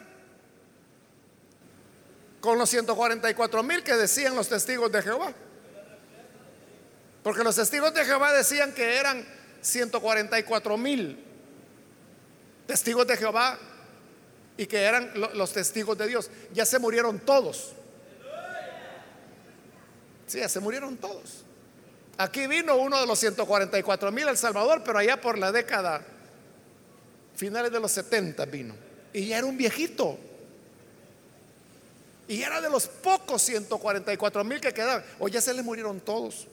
[2.39, 5.33] con los 144 mil que decían los testigos de Jehová.
[7.21, 9.25] Porque los testigos de Jehová decían que eran
[9.61, 11.21] 144 mil
[12.65, 13.57] testigos de Jehová
[14.55, 16.31] y que eran los testigos de Dios.
[16.53, 17.73] Ya se murieron todos.
[20.27, 21.43] Sí, ya se murieron todos.
[22.17, 26.05] Aquí vino uno de los 144 mil El Salvador, pero allá por la década
[27.43, 28.73] finales de los 70 vino.
[29.11, 30.17] Y ya era un viejito.
[32.25, 35.03] Y era de los pocos 144 mil que quedaban.
[35.19, 36.47] O ya se le murieron todos.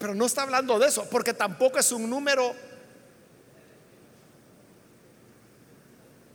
[0.00, 2.56] Pero no está hablando de eso, porque tampoco es un número,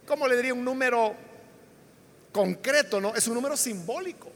[0.06, 0.54] ¿cómo le diría?
[0.54, 1.16] Un número
[2.32, 3.14] concreto, ¿no?
[3.14, 4.32] Es un número simbólico.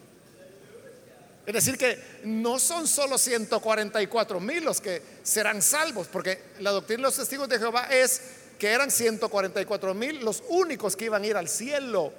[1.45, 6.99] Es decir, que no son solo 144 mil los que serán salvos, porque la doctrina
[6.99, 8.21] de los testigos de Jehová es
[8.59, 12.13] que eran 144 mil los únicos que iban a ir al cielo,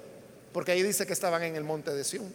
[0.51, 2.33] porque ahí dice que estaban en el monte de Sión.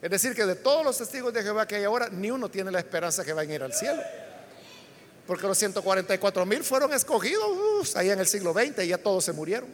[0.00, 2.70] Es decir, que de todos los testigos de Jehová que hay ahora, ni uno tiene
[2.70, 4.00] la esperanza que van a ir al cielo.
[5.26, 9.32] Porque los 144 mil fueron escogidos ahí en el siglo XX y ya todos se
[9.32, 9.68] murieron.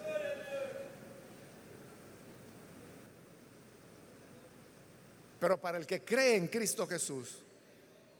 [5.44, 7.36] Pero para el que cree en Cristo Jesús,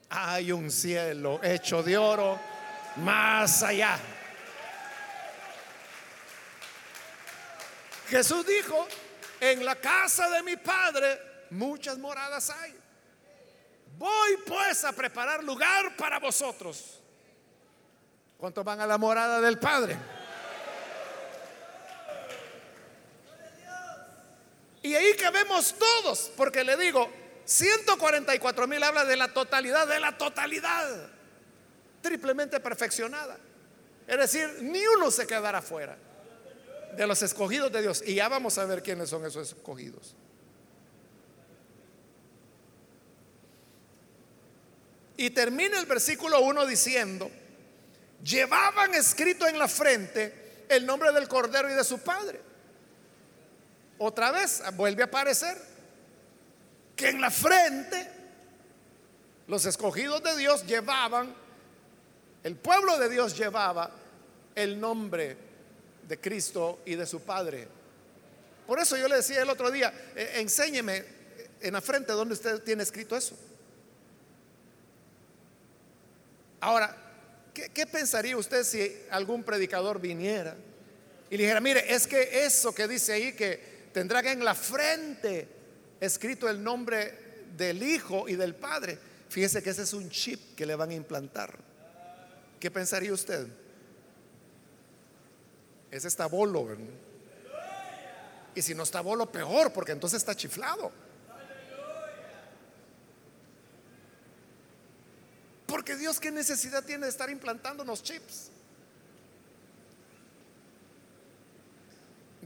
[0.09, 2.39] hay un cielo hecho de oro
[2.97, 3.97] más allá.
[8.09, 8.87] Jesús dijo,
[9.39, 11.19] en la casa de mi Padre
[11.49, 12.75] muchas moradas hay.
[13.97, 17.01] Voy pues a preparar lugar para vosotros.
[18.37, 19.97] ¿Cuántos van a la morada del Padre?
[24.85, 27.09] Y ahí que vemos todos, porque le digo,
[27.43, 31.09] 144 mil habla de la totalidad, de la totalidad,
[32.03, 33.35] triplemente perfeccionada.
[34.05, 35.97] Es decir, ni uno se quedará fuera
[36.95, 38.03] de los escogidos de Dios.
[38.05, 40.15] Y ya vamos a ver quiénes son esos escogidos.
[45.17, 47.31] Y termina el versículo 1 diciendo,
[48.23, 52.39] llevaban escrito en la frente el nombre del Cordero y de su Padre.
[53.97, 55.57] Otra vez vuelve a aparecer
[56.95, 58.09] que en la frente
[59.47, 61.33] los escogidos de Dios llevaban,
[62.43, 63.91] el pueblo de Dios llevaba
[64.55, 65.37] el nombre
[66.07, 67.67] de Cristo y de su Padre.
[68.65, 71.05] Por eso yo le decía el otro día, eh, enséñeme
[71.61, 73.35] en la frente donde usted tiene escrito eso.
[76.59, 76.95] Ahora,
[77.53, 80.55] ¿qué, pensaría usted si algún predicador viniera
[81.29, 85.47] y dijera, mire, es que eso que dice ahí, que tendrá en la frente
[86.01, 90.65] escrito el nombre del Hijo y del Padre, fíjese que ese es un chip que
[90.65, 91.57] le van a implantar.
[92.59, 93.47] ¿Qué pensaría usted?
[95.89, 96.75] Ese está bolo.
[98.53, 100.91] Y si no está bolo, peor, porque entonces está chiflado.
[105.67, 108.51] Porque Dios qué necesidad tiene de estar implantándonos chips.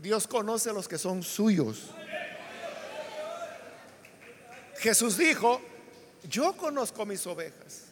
[0.01, 1.91] Dios conoce a los que son suyos.
[4.77, 5.61] Jesús dijo,
[6.29, 7.83] yo conozco mis ovejas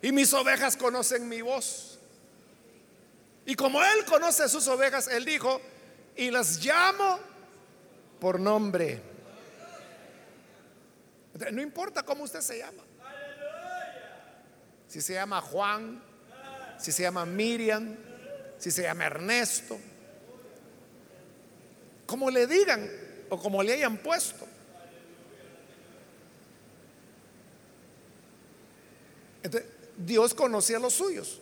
[0.00, 1.98] y mis ovejas conocen mi voz.
[3.44, 5.60] Y como Él conoce sus ovejas, Él dijo,
[6.16, 7.20] y las llamo
[8.18, 9.02] por nombre.
[11.52, 12.82] No importa cómo usted se llama
[14.88, 16.02] si se llama Juan,
[16.78, 17.96] si se llama Miriam,
[18.58, 19.78] si se llama Ernesto,
[22.06, 22.88] como le digan
[23.28, 24.46] o como le hayan puesto.
[29.96, 31.40] Dios conocía los suyos.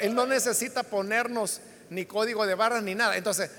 [0.00, 1.60] él no necesita ponernos
[1.90, 3.16] ni código de barras ni nada.
[3.16, 3.50] Entonces,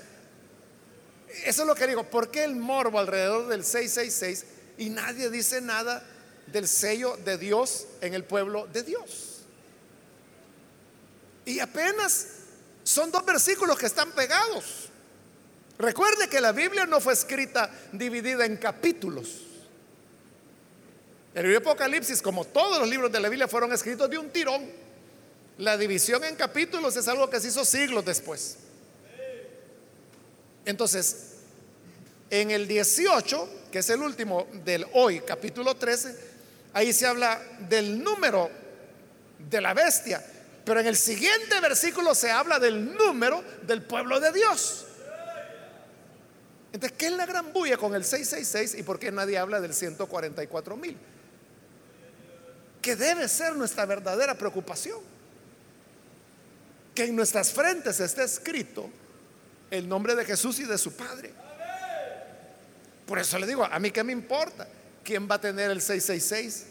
[1.44, 2.04] eso es lo que digo.
[2.04, 4.44] ¿Por qué el morbo alrededor del 666
[4.78, 6.04] y nadie dice nada
[6.46, 9.40] del sello de Dios en el pueblo de Dios?
[11.44, 12.28] Y apenas
[12.84, 14.87] son dos versículos que están pegados.
[15.78, 19.42] Recuerde que la Biblia no fue escrita dividida en capítulos.
[21.34, 24.30] El libro de Apocalipsis, como todos los libros de la Biblia, fueron escritos de un
[24.30, 24.68] tirón.
[25.58, 28.56] La división en capítulos es algo que se hizo siglos después.
[30.64, 31.34] Entonces,
[32.28, 36.16] en el 18, que es el último del hoy, capítulo 13,
[36.72, 38.50] ahí se habla del número
[39.48, 40.24] de la bestia.
[40.64, 44.86] Pero en el siguiente versículo se habla del número del pueblo de Dios.
[46.72, 49.72] Entonces, ¿qué es la gran bulla con el 666 y por qué nadie habla del
[49.72, 50.96] 144 mil?
[52.82, 55.00] Que debe ser nuestra verdadera preocupación.
[56.94, 58.90] Que en nuestras frentes esté escrito
[59.70, 61.32] el nombre de Jesús y de su Padre.
[63.06, 64.68] Por eso le digo, a mí qué me importa
[65.02, 66.66] quién va a tener el 666.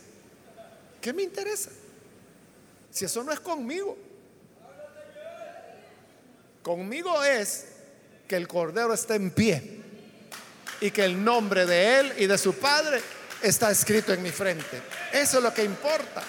[1.02, 1.72] ¿Qué me interesa?
[2.92, 3.98] Si eso no es conmigo.
[6.62, 7.66] Conmigo es
[8.28, 9.77] que el Cordero está en pie
[10.80, 13.02] y que el nombre de Él y de su Padre
[13.42, 14.82] está escrito en mi frente.
[15.12, 16.24] Eso es lo que importa.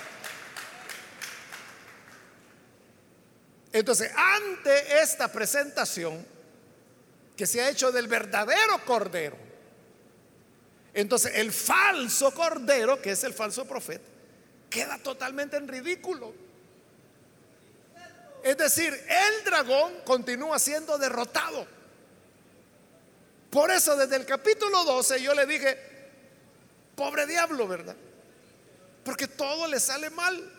[3.73, 6.27] Entonces, ante esta presentación
[7.37, 9.37] que se ha hecho del verdadero Cordero,
[10.95, 14.09] entonces el falso Cordero, que es el falso profeta,
[14.71, 16.35] queda totalmente en ridículo.
[18.43, 21.67] Es decir, el dragón continúa siendo derrotado.
[23.51, 25.79] Por eso desde el capítulo 12 yo le dije,
[26.95, 27.97] pobre diablo, ¿verdad?
[29.05, 30.55] Porque todo le sale mal.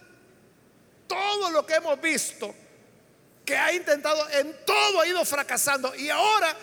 [1.07, 2.53] Todo lo que hemos visto,
[3.43, 5.93] que ha intentado, en todo ha ido fracasando.
[5.95, 6.55] Y ahora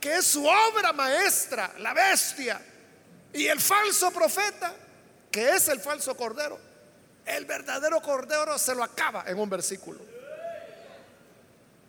[0.00, 2.60] que es su obra maestra, la bestia,
[3.32, 4.74] y el falso profeta,
[5.30, 6.58] que es el falso cordero,
[7.24, 10.00] el verdadero cordero se lo acaba en un versículo.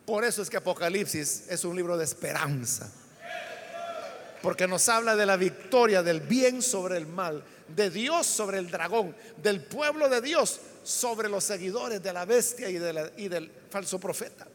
[0.06, 2.90] Por eso es que Apocalipsis es un libro de esperanza.
[4.44, 8.70] Porque nos habla de la victoria del bien sobre el mal, de Dios sobre el
[8.70, 12.78] dragón, del pueblo de Dios sobre los seguidores de la bestia y,
[13.30, 14.46] del falso profeta.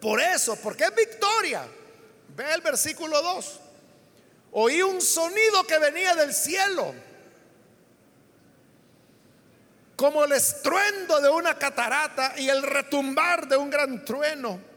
[0.00, 1.64] Por eso, porque es victoria.
[2.34, 3.60] Ve el versículo 2.
[4.50, 6.92] Oí un sonido que venía del cielo
[9.94, 14.71] como el estruendo de una catarata y el retumbar de un gran trueno.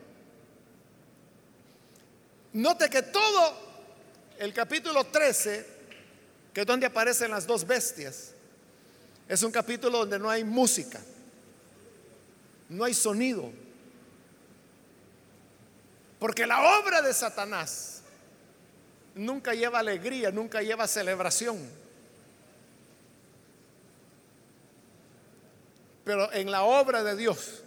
[2.56, 3.54] Note que todo
[4.40, 5.66] el capítulo 13,
[6.54, 8.32] que es donde aparecen las dos bestias,
[9.28, 11.02] es un capítulo donde no hay música,
[12.70, 13.52] no hay sonido.
[16.18, 18.04] Porque la obra de Satanás
[19.16, 21.60] nunca lleva alegría, nunca lleva celebración.
[26.06, 27.64] Pero en la obra de Dios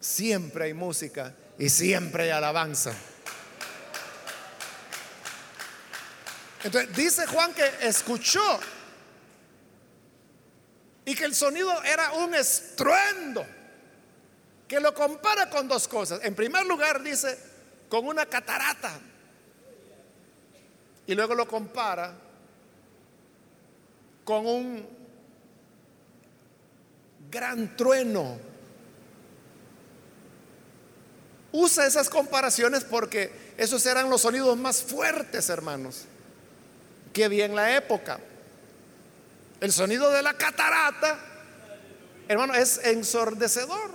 [0.00, 2.92] siempre hay música y siempre hay alabanza.
[6.62, 8.60] Entonces dice Juan que escuchó
[11.04, 13.46] y que el sonido era un estruendo
[14.68, 16.20] que lo compara con dos cosas.
[16.22, 17.38] En primer lugar dice
[17.88, 19.00] con una catarata
[21.06, 22.14] y luego lo compara
[24.24, 24.86] con un
[27.30, 28.38] gran trueno.
[31.52, 36.04] Usa esas comparaciones porque esos eran los sonidos más fuertes, hermanos,
[37.12, 38.18] que había en la época.
[39.60, 41.18] El sonido de la catarata,
[42.28, 43.90] hermano, es ensordecedor.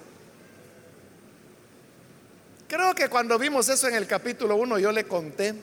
[2.67, 5.53] Creo que cuando vimos eso en el capítulo 1 yo le conté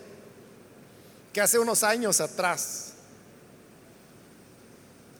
[1.32, 2.92] que hace unos años atrás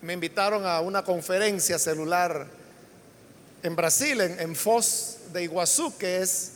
[0.02, 2.46] me invitaron a una conferencia celular
[3.62, 6.52] en Brasil, en, Foz de Iguazú, que es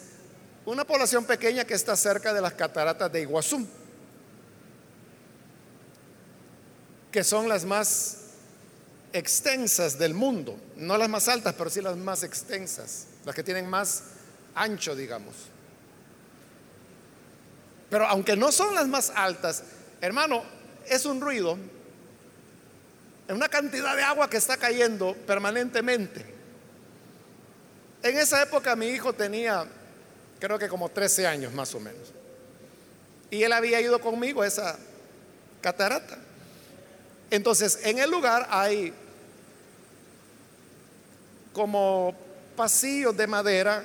[0.64, 3.66] una población pequeña que está cerca de las cataratas de Iguazú.
[7.10, 8.18] Que son las más
[9.12, 13.68] extensas del mundo, no las más altas, pero sí las más extensas, las que tienen
[13.68, 14.02] más
[14.54, 15.34] ancho, digamos.
[17.88, 19.62] Pero aunque no son las más altas,
[20.00, 20.42] hermano,
[20.86, 21.56] es un ruido,
[23.28, 26.24] en una cantidad de agua que está cayendo permanentemente.
[28.02, 29.66] En esa época mi hijo tenía,
[30.38, 32.12] creo que como 13 años más o menos.
[33.30, 34.78] Y él había ido conmigo a esa
[35.60, 36.18] catarata.
[37.36, 38.92] Entonces, en el lugar hay
[41.52, 42.14] como
[42.56, 43.84] pasillos de madera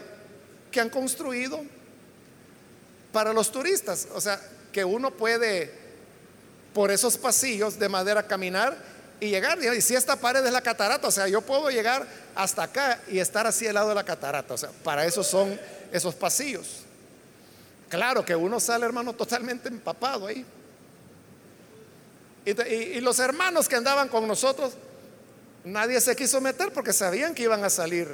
[0.72, 1.62] que han construido
[3.12, 4.08] para los turistas.
[4.14, 4.42] O sea,
[4.72, 5.72] que uno puede
[6.74, 8.78] por esos pasillos de madera caminar
[9.20, 9.60] y llegar.
[9.62, 13.20] Y si esta pared es la catarata, o sea, yo puedo llegar hasta acá y
[13.20, 14.54] estar así al lado de la catarata.
[14.54, 15.60] O sea, para eso son
[15.92, 16.84] esos pasillos.
[17.90, 20.46] Claro que uno sale, hermano, totalmente empapado ahí.
[22.46, 24.74] Y, los hermanos que andaban con nosotros,
[25.64, 28.08] nadie se quiso meter porque sabían que iban a salir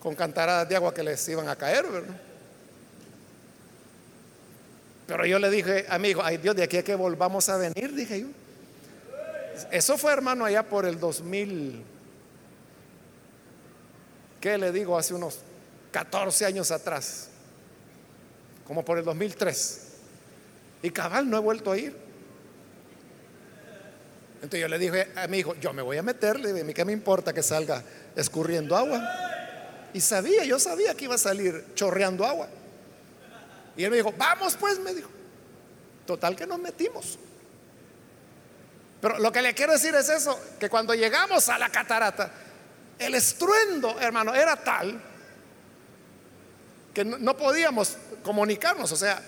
[0.00, 1.86] con cantaradas de agua que les iban a caer,
[5.06, 8.20] Pero yo le dije, amigo, ay Dios, de aquí a que volvamos a venir, dije
[8.20, 8.26] yo.
[9.70, 11.82] Eso fue, hermano, allá por el 2000,
[14.40, 14.98] ¿qué le digo?
[14.98, 15.38] Hace unos
[15.92, 17.28] 14 años atrás,
[18.66, 19.82] como por el 2003.
[20.82, 22.05] Y cabal, no he vuelto a ir.
[24.36, 26.84] Entonces yo le dije a mi hijo, yo me voy a meterle, a mí qué
[26.84, 27.82] me importa que salga
[28.14, 29.02] escurriendo agua.
[29.92, 32.48] Y sabía, yo sabía que iba a salir chorreando agua.
[33.76, 35.08] Y él me dijo, vamos pues, me dijo.
[36.06, 37.18] Total que nos metimos.
[39.00, 42.30] Pero lo que le quiero decir es eso, que cuando llegamos a la catarata,
[42.98, 45.00] el estruendo, hermano, era tal
[46.94, 48.90] que no, no podíamos comunicarnos.
[48.90, 49.22] O sea,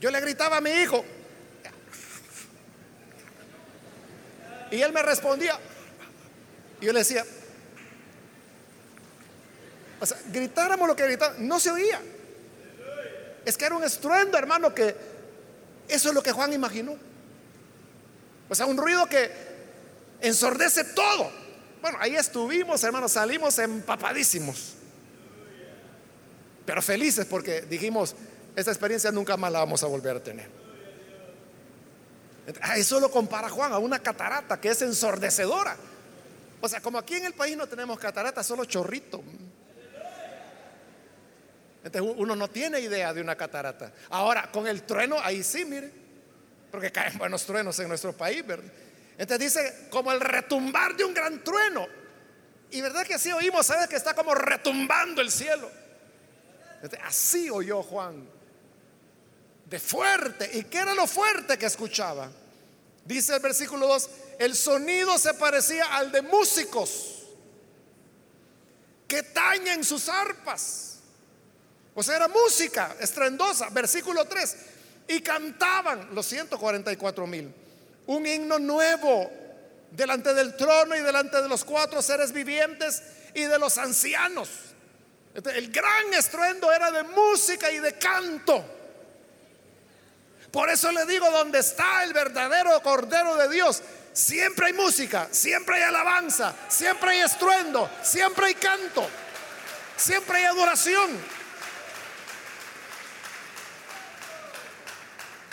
[0.00, 1.04] yo le gritaba a mi hijo,
[4.70, 5.58] Y él me respondía.
[6.80, 7.24] Y yo le decía,
[10.00, 12.00] o sea, gritáramos lo que gritaba, no se oía.
[13.44, 14.94] Es que era un estruendo, hermano, que
[15.88, 16.96] eso es lo que Juan imaginó.
[18.48, 19.30] O sea, un ruido que
[20.20, 21.30] ensordece todo.
[21.82, 24.74] Bueno, ahí estuvimos, hermano, salimos empapadísimos.
[26.64, 28.14] Pero felices porque dijimos,
[28.56, 30.59] esta experiencia nunca más la vamos a volver a tener.
[32.76, 35.76] Eso lo compara Juan a una catarata que es ensordecedora.
[36.60, 39.22] O sea, como aquí en el país no tenemos catarata, solo chorrito.
[41.82, 43.92] Entonces uno no tiene idea de una catarata.
[44.10, 45.90] Ahora, con el trueno, ahí sí, mire,
[46.70, 48.70] porque caen buenos truenos en nuestro país, ¿verdad?
[49.16, 51.86] Entonces dice, como el retumbar de un gran trueno.
[52.70, 53.88] Y verdad que así oímos, ¿sabes?
[53.88, 55.70] Que está como retumbando el cielo.
[57.02, 58.39] así oyó Juan
[59.70, 60.50] de fuerte.
[60.52, 62.30] ¿Y qué era lo fuerte que escuchaba?
[63.04, 64.10] Dice el versículo 2,
[64.40, 67.22] el sonido se parecía al de músicos
[69.06, 70.98] que tañen sus arpas.
[71.94, 73.68] O sea, era música estrendosa.
[73.70, 74.56] Versículo 3.
[75.08, 77.54] Y cantaban los 144 mil
[78.06, 79.30] un himno nuevo
[79.92, 83.02] delante del trono y delante de los cuatro seres vivientes
[83.34, 84.48] y de los ancianos.
[85.34, 88.79] el gran estruendo era de música y de canto.
[90.50, 93.82] Por eso le digo, donde está el verdadero Cordero de Dios,
[94.12, 99.08] siempre hay música, siempre hay alabanza, siempre hay estruendo, siempre hay canto,
[99.96, 101.10] siempre hay adoración.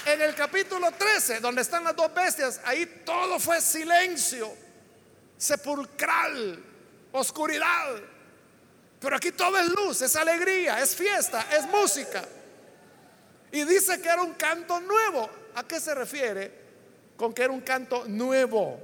[0.06, 4.52] En el capítulo 13, donde están las dos bestias, ahí todo fue silencio,
[5.38, 6.64] sepulcral,
[7.12, 7.98] oscuridad.
[9.00, 12.24] Pero aquí todo es luz, es alegría, es fiesta, es música.
[13.52, 15.30] Y dice que era un canto nuevo.
[15.56, 16.52] ¿A qué se refiere
[17.16, 18.80] con que era un canto nuevo?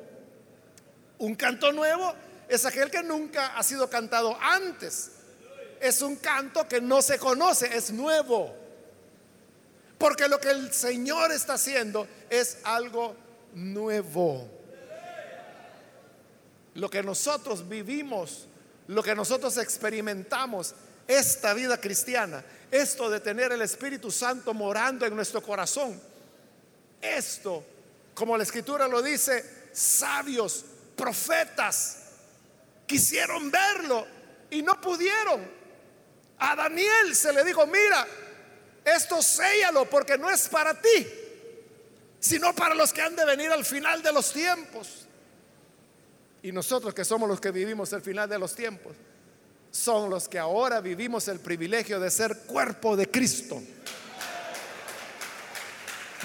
[1.19, 2.13] Un canto nuevo
[2.47, 5.11] es aquel que nunca ha sido cantado antes.
[5.79, 8.55] Es un canto que no se conoce, es nuevo.
[9.97, 13.15] Porque lo que el Señor está haciendo es algo
[13.53, 14.49] nuevo.
[16.75, 18.47] Lo que nosotros vivimos
[18.87, 20.75] lo que nosotros experimentamos,
[21.07, 22.43] esta vida cristiana,
[22.73, 26.01] esto de tener el Espíritu Santo morando en nuestro corazón,
[26.99, 27.63] esto,
[28.15, 30.65] como la escritura lo dice, sabios,
[30.95, 31.99] profetas,
[32.87, 34.07] quisieron verlo
[34.49, 35.47] y no pudieron.
[36.39, 38.07] A Daniel se le dijo, mira,
[38.83, 41.07] esto séllalo porque no es para ti,
[42.19, 45.07] sino para los que han de venir al final de los tiempos.
[46.41, 48.95] Y nosotros que somos los que vivimos el final de los tiempos,
[49.73, 53.61] son los que ahora vivimos el privilegio de ser cuerpo de Cristo.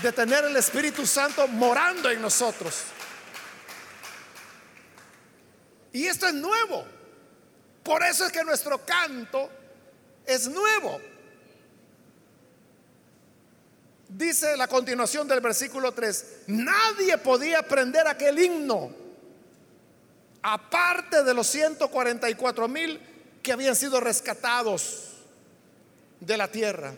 [0.03, 2.83] De tener el Espíritu Santo morando en nosotros.
[5.93, 6.85] Y esto es nuevo.
[7.83, 9.49] Por eso es que nuestro canto
[10.27, 11.01] es nuevo.
[14.11, 18.91] Dice la continuación del versículo 3, nadie podía aprender aquel himno
[20.43, 23.18] aparte de los 144 mil
[23.49, 25.09] que habían sido rescatados
[26.21, 26.93] de la tierra.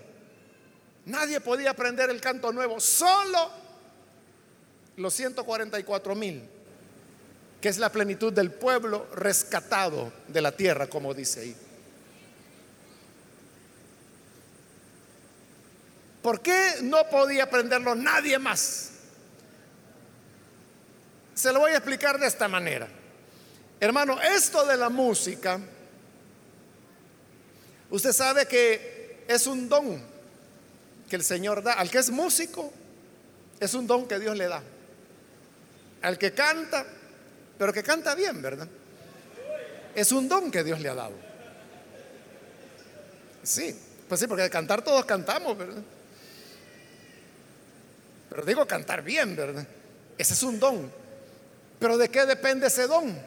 [1.07, 3.53] Nadie podía aprender el canto nuevo, solo
[4.97, 6.43] los 144 mil,
[7.61, 11.57] que es la plenitud del pueblo rescatado de la tierra, como dice ahí.
[16.21, 18.91] ¿Por qué no podía aprenderlo nadie más?
[21.33, 22.89] Se lo voy a explicar de esta manera.
[23.79, 25.61] Hermano, esto de la música,
[27.91, 30.03] usted sabe que es un don
[31.09, 31.75] que el Señor da.
[31.75, 32.73] Al que es músico,
[33.59, 34.63] es un don que Dios le da.
[36.03, 36.87] Al que canta,
[37.59, 38.69] pero que canta bien, ¿verdad?
[39.95, 41.15] Es un don que Dios le ha dado.
[43.43, 43.77] Sí,
[44.09, 45.83] pues sí, porque de cantar todos cantamos, ¿verdad?
[48.31, 49.67] Pero digo cantar bien, ¿verdad?
[50.17, 50.91] Ese es un don.
[51.79, 53.19] Pero ¿de qué depende ese don?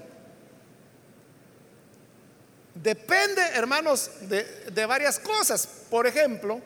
[2.75, 5.67] Depende, hermanos, de, varias cosas.
[5.89, 6.59] Por ejemplo,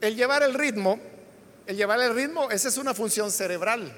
[0.00, 0.98] el llevar el ritmo,
[1.66, 3.92] el llevar el ritmo, esa es una función cerebral.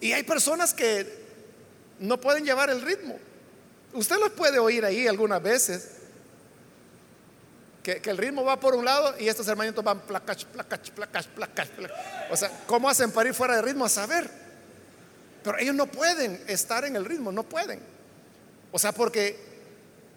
[0.00, 1.24] Y hay personas que
[2.00, 3.16] no pueden llevar el ritmo.
[3.92, 5.92] Usted los puede oír ahí algunas veces.
[7.84, 11.68] Que, el ritmo va por un lado y estos hermanitos van placach, placach, placach, placach,
[12.32, 13.84] O sea, ¿cómo hacen para ir fuera de ritmo?
[13.84, 14.28] A saber.
[15.44, 17.95] Pero ellos no pueden estar en el ritmo, no pueden.
[18.72, 19.38] O sea, porque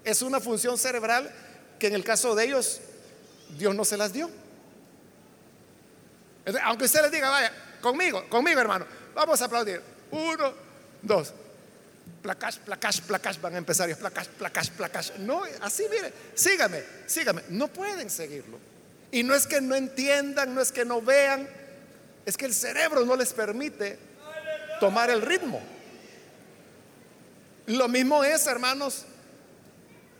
[0.03, 1.31] es una función cerebral
[1.77, 2.81] que en el caso de ellos
[3.57, 4.29] Dios no se las dio.
[6.63, 9.81] Aunque usted les diga, vaya, conmigo, conmigo hermano, vamos a aplaudir.
[10.11, 10.53] Uno,
[11.01, 11.33] dos.
[12.21, 13.95] Placash, placash, placash, van a empezar.
[13.95, 15.11] Placash, placash, placash.
[15.19, 17.43] No, así mire, sígame, sígame.
[17.49, 18.57] No pueden seguirlo.
[19.11, 21.47] Y no es que no entiendan, no es que no vean,
[22.25, 23.97] es que el cerebro no les permite
[24.79, 25.61] tomar el ritmo.
[27.69, 29.05] Lo mismo es, hermanos,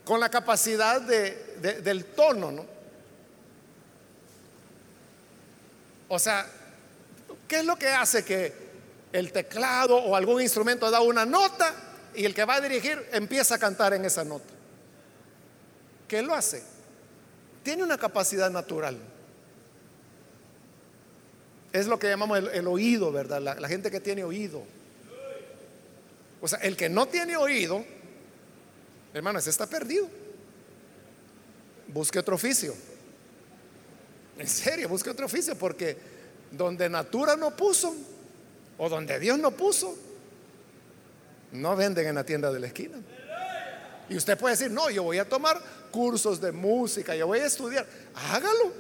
[0.06, 2.66] con la capacidad del tono, ¿no?
[6.10, 6.45] O sea,
[7.47, 8.54] ¿qué es lo que hace que
[9.12, 11.74] el teclado o algún instrumento da una nota
[12.14, 14.54] y el que va a dirigir empieza a cantar en esa nota?
[16.08, 16.62] ¿Qué lo hace?
[17.64, 18.95] Tiene una capacidad natural.
[21.74, 23.41] Es lo que llamamos el, oído, ¿verdad?
[23.41, 24.64] la gente que tiene oído.
[26.41, 27.83] O sea, el que no tiene oído,
[29.13, 30.09] hermano, ese está perdido.
[31.87, 32.73] Busque otro oficio.
[34.37, 35.97] En serio, busque otro oficio, porque
[36.51, 37.95] donde Natura no puso,
[38.77, 39.97] o donde Dios no puso,
[41.51, 42.97] no venden en la tienda de la esquina.
[44.07, 45.61] Y usted puede decir, no, yo voy a tomar
[45.91, 47.85] cursos de música, yo voy a estudiar.
[48.15, 48.71] Hágalo.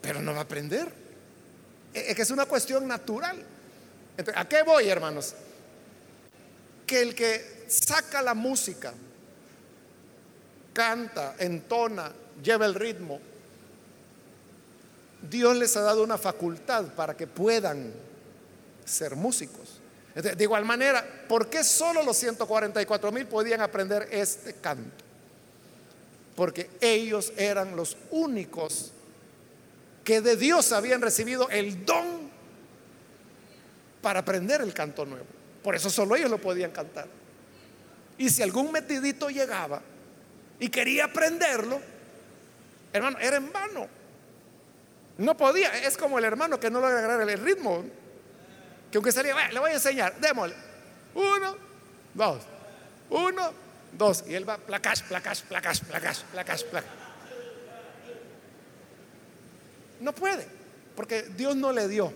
[0.00, 0.90] Pero no va a aprender.
[1.92, 3.44] Es que es una cuestión natural.
[4.34, 5.34] ¿A qué voy, hermanos?
[6.86, 8.92] Que el que saca la música,
[10.72, 12.12] canta, entona,
[12.42, 13.20] lleva el ritmo,
[15.28, 17.92] Dios les ha dado una facultad para que puedan
[18.84, 19.80] ser músicos.
[20.14, 25.04] De igual manera, ¿por qué solo los 144 mil podían aprender este canto?
[26.34, 28.92] Porque ellos eran los únicos
[30.02, 32.29] que de Dios habían recibido el don
[34.02, 35.26] para aprender el canto nuevo.
[35.62, 37.06] Por eso solo ellos lo podían cantar.
[38.18, 39.82] Y si algún metidito llegaba
[40.58, 41.80] y quería aprenderlo,
[42.92, 43.88] hermano, era en vano.
[45.18, 45.74] No podía.
[45.78, 47.84] Es como el hermano que no logra agarrar el ritmo.
[48.90, 50.54] Que aunque salía, le voy a enseñar, démosle.
[51.14, 51.56] Uno,
[52.14, 52.42] dos,
[53.10, 53.52] uno,
[53.92, 54.24] dos.
[54.26, 56.90] Y él va placas, placas, placas, placas, placas, placas.
[60.00, 60.46] No puede,
[60.96, 62.12] porque Dios no le dio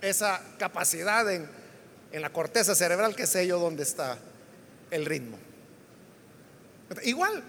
[0.00, 1.48] esa capacidad en,
[2.12, 4.18] en la corteza cerebral, que sé yo dónde está
[4.90, 5.38] el ritmo.
[7.02, 7.42] Igual.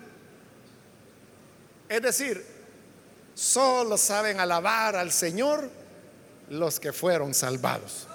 [1.90, 2.46] Es decir,
[3.34, 5.70] solo saben alabar al Señor
[6.50, 8.08] los que fueron salvados.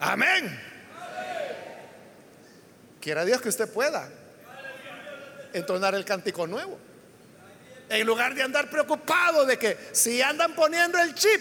[0.00, 0.60] Amén.
[3.00, 4.08] Quiera Dios que usted pueda
[5.52, 6.78] entonar el cántico nuevo.
[7.88, 11.40] En lugar de andar preocupado de que si andan poniendo el chip,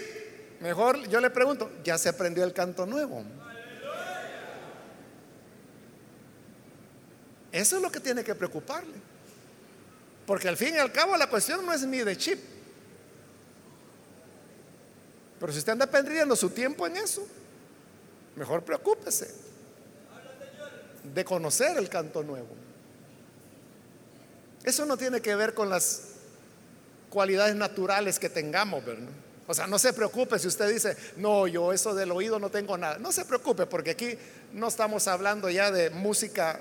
[0.63, 3.21] mejor yo le pregunto, ¿ya se aprendió el canto nuevo?
[7.51, 8.95] Eso es lo que tiene que preocuparle.
[10.25, 12.39] Porque al fin y al cabo la cuestión no es ni de chip.
[15.37, 17.27] Pero si usted anda perdiendo su tiempo en eso,
[18.37, 19.35] mejor preocúpese
[21.13, 22.55] de conocer el canto nuevo.
[24.63, 26.13] Eso no tiene que ver con las
[27.09, 29.09] cualidades naturales que tengamos, ¿verdad?
[29.47, 32.77] O sea, no se preocupe si usted dice, no, yo eso del oído no tengo
[32.77, 32.97] nada.
[32.97, 34.17] No se preocupe porque aquí
[34.53, 36.59] no estamos hablando ya de música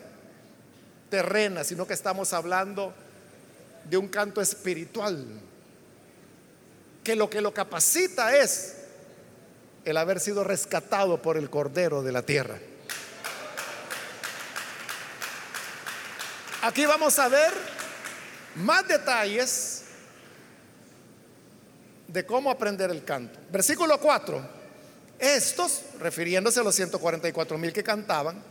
[1.09, 2.93] terrena, sino que estamos hablando
[3.85, 5.25] de un canto espiritual,
[7.05, 8.77] que lo que lo capacita es
[9.85, 12.59] el haber sido rescatado por el Cordero de la tierra.
[16.63, 17.53] Aquí vamos a ver
[18.57, 19.82] más detalles
[22.13, 23.39] de cómo aprender el canto.
[23.51, 24.63] Versículo 4.
[25.19, 28.43] Estos, refiriéndose a los 144 mil que cantaban,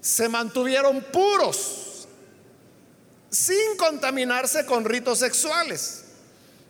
[0.00, 2.06] se mantuvieron puros
[3.30, 6.04] sin contaminarse con ritos sexuales.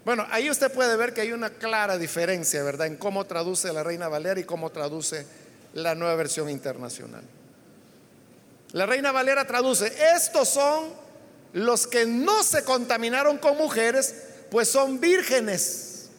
[0.05, 2.87] Bueno, ahí usted puede ver que hay una clara diferencia, ¿verdad?
[2.87, 5.27] En cómo traduce la Reina Valera y cómo traduce
[5.75, 7.25] la nueva versión internacional.
[8.73, 11.06] La Reina Valera traduce, estos son
[11.57, 14.15] los que no se contaminaron con mujeres,
[14.51, 16.11] pues son vírgenes.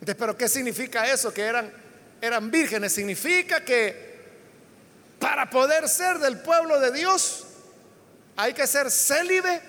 [0.00, 1.32] Entonces, ¿pero qué significa eso?
[1.32, 1.72] Que eran,
[2.20, 2.92] eran vírgenes.
[2.92, 4.16] Significa que
[5.20, 7.46] para poder ser del pueblo de Dios,
[8.34, 9.62] hay que ser célibe,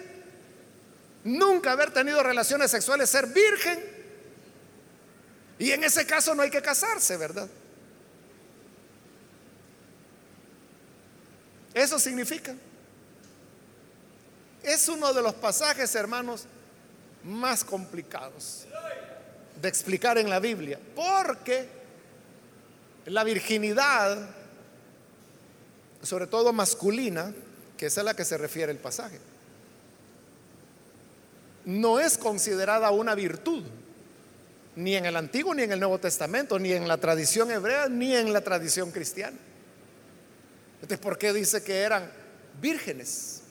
[1.23, 3.79] nunca haber tenido relaciones sexuales, ser virgen.
[5.59, 7.47] Y en ese caso no hay que casarse, ¿verdad?
[11.75, 12.55] Eso significa.
[14.67, 16.43] Es uno de los pasajes, hermanos,
[17.23, 18.65] más complicados
[19.61, 21.69] de explicar en la Biblia, porque
[23.05, 24.29] la virginidad,
[26.03, 27.33] sobre todo masculina,
[27.77, 29.21] que es a la que se refiere el pasaje,
[31.63, 33.63] no es considerada una virtud,
[34.75, 38.13] ni en el Antiguo ni en el Nuevo Testamento, ni en la tradición hebrea, ni
[38.13, 39.37] en la tradición cristiana.
[40.81, 42.11] Entonces, ¿por qué dice que eran
[42.59, 43.43] vírgenes?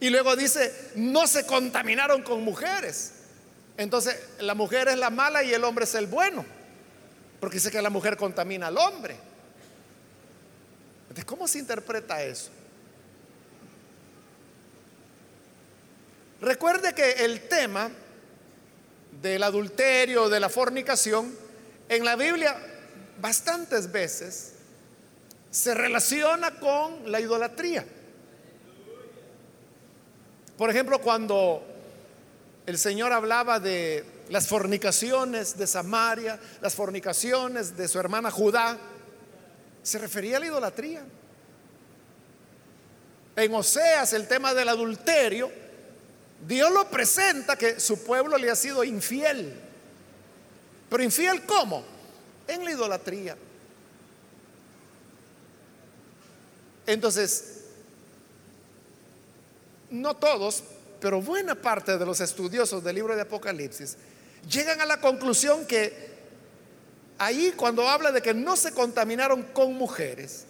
[0.00, 3.12] Y luego dice, no se contaminaron con mujeres.
[3.76, 6.44] Entonces, la mujer es la mala y el hombre es el bueno.
[7.40, 9.16] Porque dice que la mujer contamina al hombre.
[11.24, 12.50] ¿cómo se interpreta eso?
[16.40, 17.90] Recuerde que el tema
[19.22, 21.34] del adulterio, de la fornicación,
[21.88, 22.56] en la Biblia
[23.20, 24.52] bastantes veces
[25.50, 27.86] se relaciona con la idolatría.
[30.56, 31.62] Por ejemplo, cuando
[32.66, 38.78] el Señor hablaba de las fornicaciones de Samaria, las fornicaciones de su hermana Judá,
[39.82, 41.04] se refería a la idolatría.
[43.36, 45.52] En Oseas, el tema del adulterio,
[46.46, 49.54] Dios lo presenta que su pueblo le ha sido infiel.
[50.88, 51.84] Pero infiel ¿cómo?
[52.48, 53.36] En la idolatría.
[56.86, 57.55] Entonces,
[60.00, 60.62] no todos,
[61.00, 63.96] pero buena parte de los estudiosos del libro de Apocalipsis
[64.48, 66.16] llegan a la conclusión que
[67.18, 70.44] ahí cuando habla de que no se contaminaron con mujeres,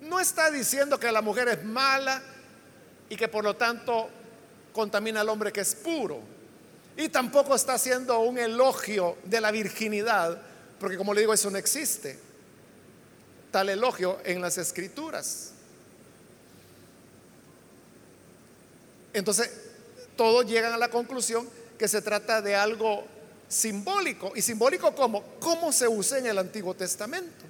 [0.00, 2.22] no está diciendo que la mujer es mala
[3.08, 4.08] y que por lo tanto
[4.72, 6.20] contamina al hombre que es puro.
[6.96, 10.40] Y tampoco está haciendo un elogio de la virginidad,
[10.80, 12.18] porque como le digo, eso no existe.
[13.50, 15.52] Tal elogio en las escrituras.
[19.16, 19.50] Entonces,
[20.14, 21.48] todos llegan a la conclusión
[21.78, 23.06] que se trata de algo
[23.48, 24.32] simbólico.
[24.36, 25.24] ¿Y simbólico cómo?
[25.40, 27.46] ¿Cómo se usa en el Antiguo Testamento?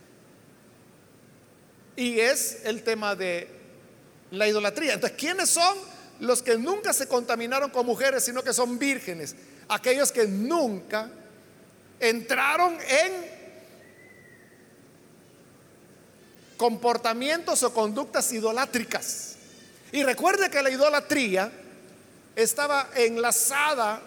[1.97, 3.49] Y es el tema de
[4.31, 4.95] la idolatría.
[4.95, 5.77] Entonces, ¿quiénes son
[6.21, 9.35] los que nunca se contaminaron con mujeres, sino que son vírgenes?
[9.69, 11.11] Aquellos que nunca
[11.99, 13.27] entraron en
[16.57, 19.36] comportamientos o conductas idolátricas.
[19.93, 21.51] Y recuerde que la idolatría
[22.35, 24.01] estaba enlazada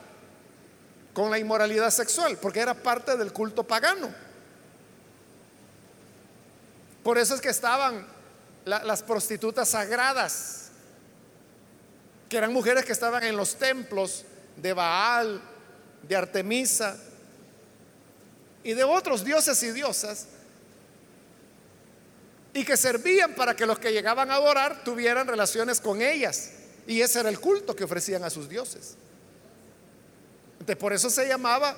[1.13, 4.13] con la inmoralidad sexual, porque era parte del culto pagano.
[7.03, 8.05] Por eso es que estaban
[8.65, 10.69] las prostitutas sagradas,
[12.27, 14.25] que eran mujeres que estaban en los templos
[14.55, 15.41] de Baal,
[16.03, 16.97] de Artemisa
[18.63, 20.27] y de otros dioses y diosas,
[22.53, 26.51] y que servían para que los que llegaban a adorar tuvieran relaciones con ellas.
[26.87, 28.95] Y ese era el culto que ofrecían a sus dioses.
[30.53, 31.77] Entonces, por eso se llamaba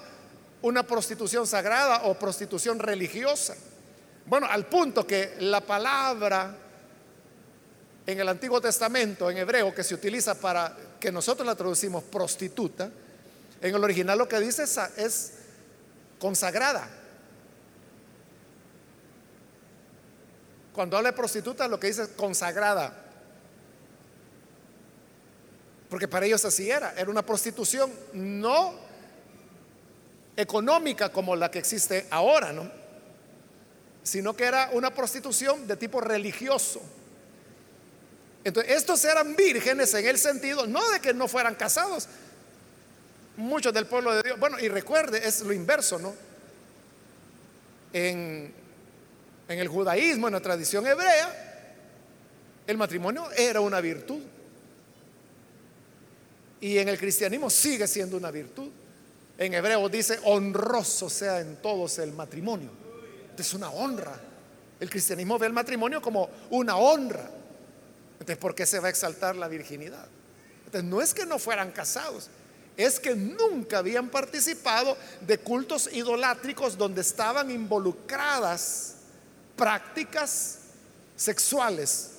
[0.62, 3.56] una prostitución sagrada o prostitución religiosa.
[4.26, 6.56] Bueno, al punto que la palabra
[8.06, 12.90] en el Antiguo Testamento, en hebreo, que se utiliza para que nosotros la traducimos prostituta,
[13.62, 15.32] en el original lo que dice es, es
[16.20, 17.01] consagrada.
[20.74, 22.94] Cuando habla de prostituta, lo que dice es consagrada.
[25.90, 26.94] Porque para ellos así era.
[26.94, 28.74] Era una prostitución no
[30.38, 32.72] económica como la que existe ahora, ¿no?
[34.02, 36.82] Sino que era una prostitución de tipo religioso.
[38.44, 42.08] Entonces, estos eran vírgenes en el sentido, no de que no fueran casados.
[43.36, 44.40] Muchos del pueblo de Dios.
[44.40, 46.14] Bueno, y recuerde, es lo inverso, ¿no?
[47.94, 48.54] En,
[49.52, 51.52] en el judaísmo, en la tradición hebrea,
[52.66, 54.22] el matrimonio era una virtud.
[56.62, 58.70] Y en el cristianismo sigue siendo una virtud.
[59.38, 62.70] En hebreo dice, honroso sea en todos el matrimonio.
[63.38, 64.14] Es una honra.
[64.80, 67.30] El cristianismo ve el matrimonio como una honra.
[68.14, 70.06] Entonces, ¿por qué se va a exaltar la virginidad?
[70.66, 72.30] Entonces, no es que no fueran casados,
[72.78, 79.01] es que nunca habían participado de cultos idolátricos donde estaban involucradas
[79.62, 80.58] prácticas
[81.16, 82.14] sexuales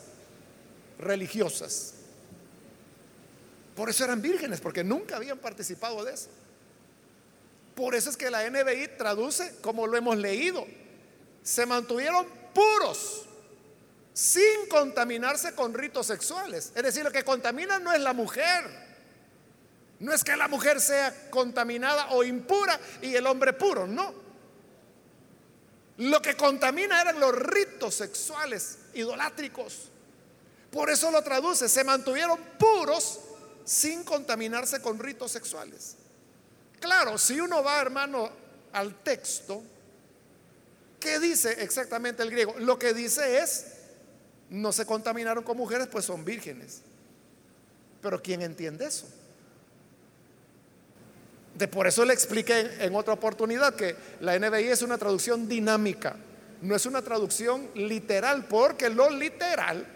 [0.97, 1.95] religiosas.
[3.75, 6.29] Por eso eran vírgenes, porque nunca habían participado de eso.
[7.75, 10.65] Por eso es que la NBI traduce como lo hemos leído.
[11.43, 13.25] Se mantuvieron puros,
[14.13, 16.71] sin contaminarse con ritos sexuales.
[16.77, 18.65] Es decir, lo que contamina no es la mujer.
[19.99, 24.22] No es que la mujer sea contaminada o impura y el hombre puro, no.
[25.99, 29.91] Lo que contamina eran los ritos sexuales idolátricos.
[30.71, 33.21] Por eso lo traduce, se mantuvieron puros
[33.65, 35.97] sin contaminarse con ritos sexuales.
[36.81, 38.31] Claro, si uno va, hermano,
[38.73, 39.63] al texto,
[40.99, 42.55] ¿qué dice exactamente el griego?
[42.59, 43.67] Lo que dice es,
[44.49, 46.81] no se contaminaron con mujeres, pues son vírgenes.
[48.01, 49.07] Pero ¿quién entiende eso?
[51.55, 56.17] De por eso le expliqué en otra oportunidad que la NBI es una traducción dinámica,
[56.63, 59.87] no es una traducción literal, porque lo literal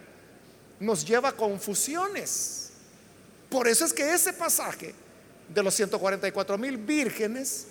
[0.80, 2.70] nos lleva a confusiones.
[3.48, 4.94] Por eso es que ese pasaje
[5.48, 7.66] de los 144 mil vírgenes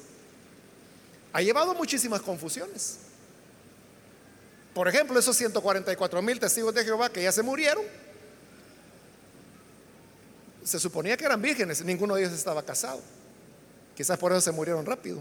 [1.33, 2.99] ha llevado muchísimas confusiones.
[4.73, 7.83] Por ejemplo, esos 144 mil testigos de Jehová que ya se murieron,
[10.63, 13.01] se suponía que eran vírgenes, ninguno de ellos estaba casado.
[13.95, 15.19] Quizás por eso se murieron rápido.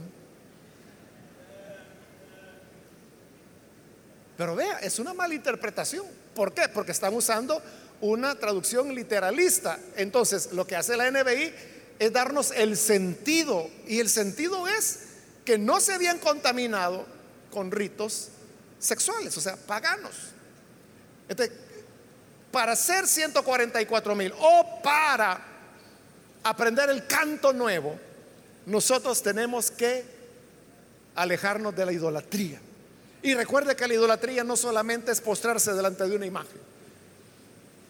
[4.37, 6.05] Pero vea, es una mala interpretación.
[6.35, 6.69] ¿Por qué?
[6.69, 7.63] Porque están usando
[8.01, 9.79] una traducción literalista.
[9.97, 11.55] Entonces, lo que hace la NBI
[11.99, 13.71] es darnos el sentido.
[13.87, 15.01] Y el sentido es
[15.45, 17.07] que no se habían contaminado
[17.51, 18.31] con ritos
[18.81, 20.15] sexuales, o sea, paganos.
[21.29, 21.57] Entonces,
[22.51, 25.41] para ser 144 mil o para
[26.43, 27.99] aprender el canto nuevo,
[28.67, 30.05] nosotros tenemos que
[31.15, 32.61] alejarnos de la idolatría.
[33.23, 36.61] Y recuerde que la idolatría no solamente es postrarse delante de una imagen.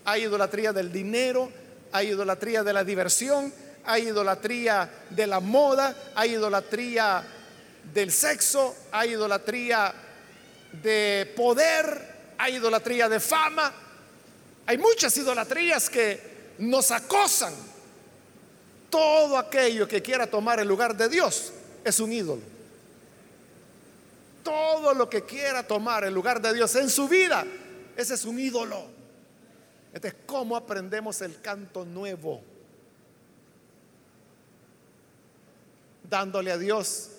[0.04, 1.50] Hay idolatría del dinero,
[1.92, 3.52] hay idolatría de la diversión,
[3.84, 7.24] hay idolatría de la moda, hay idolatría
[7.92, 9.92] del sexo, hay idolatría
[10.82, 13.72] de poder, hay idolatría de fama.
[14.66, 17.54] Hay muchas idolatrías que nos acosan.
[18.94, 22.42] Todo aquello que quiera tomar el lugar de Dios es un ídolo.
[24.44, 27.44] Todo lo que quiera tomar el lugar de Dios en su vida,
[27.96, 28.86] ese es un ídolo.
[29.92, 32.40] Entonces, ¿cómo aprendemos el canto nuevo?
[36.08, 37.10] Dándole a Dios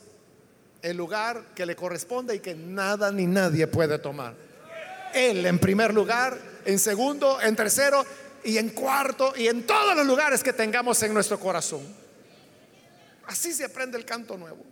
[0.81, 4.33] el lugar que le corresponde y que nada ni nadie puede tomar.
[5.13, 8.05] Él en primer lugar, en segundo, en tercero
[8.45, 11.81] y en cuarto y en todos los lugares que tengamos en nuestro corazón.
[13.25, 14.63] Así se aprende el canto nuevo.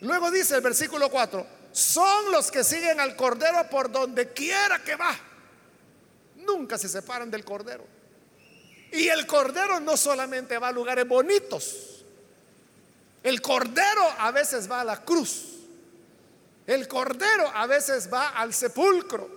[0.00, 4.94] Luego dice el versículo 4, son los que siguen al Cordero por donde quiera que
[4.94, 5.14] va.
[6.36, 7.84] Nunca se separan del Cordero.
[8.92, 12.04] Y el Cordero no solamente va a lugares bonitos.
[13.24, 15.46] El Cordero a veces va a la cruz.
[16.64, 19.28] El Cordero a veces va al sepulcro.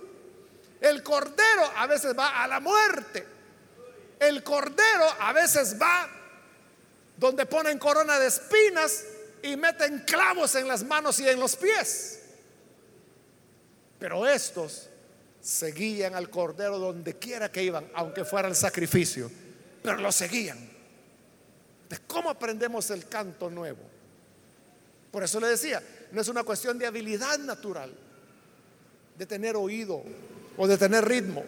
[0.80, 3.31] El Cordero a veces va a la muerte.
[4.22, 6.08] El Cordero a veces va
[7.16, 9.04] donde ponen corona de espinas
[9.42, 12.20] y meten clavos en las manos y en los pies.
[13.98, 14.88] Pero estos
[15.40, 19.28] seguían al Cordero donde quiera que iban, aunque fuera el sacrificio,
[19.82, 20.70] pero lo seguían.
[21.88, 23.82] ¿De cómo aprendemos el canto nuevo?
[25.10, 27.92] Por eso le decía, no es una cuestión de habilidad natural,
[29.18, 30.04] de tener oído
[30.56, 31.44] o de tener ritmo.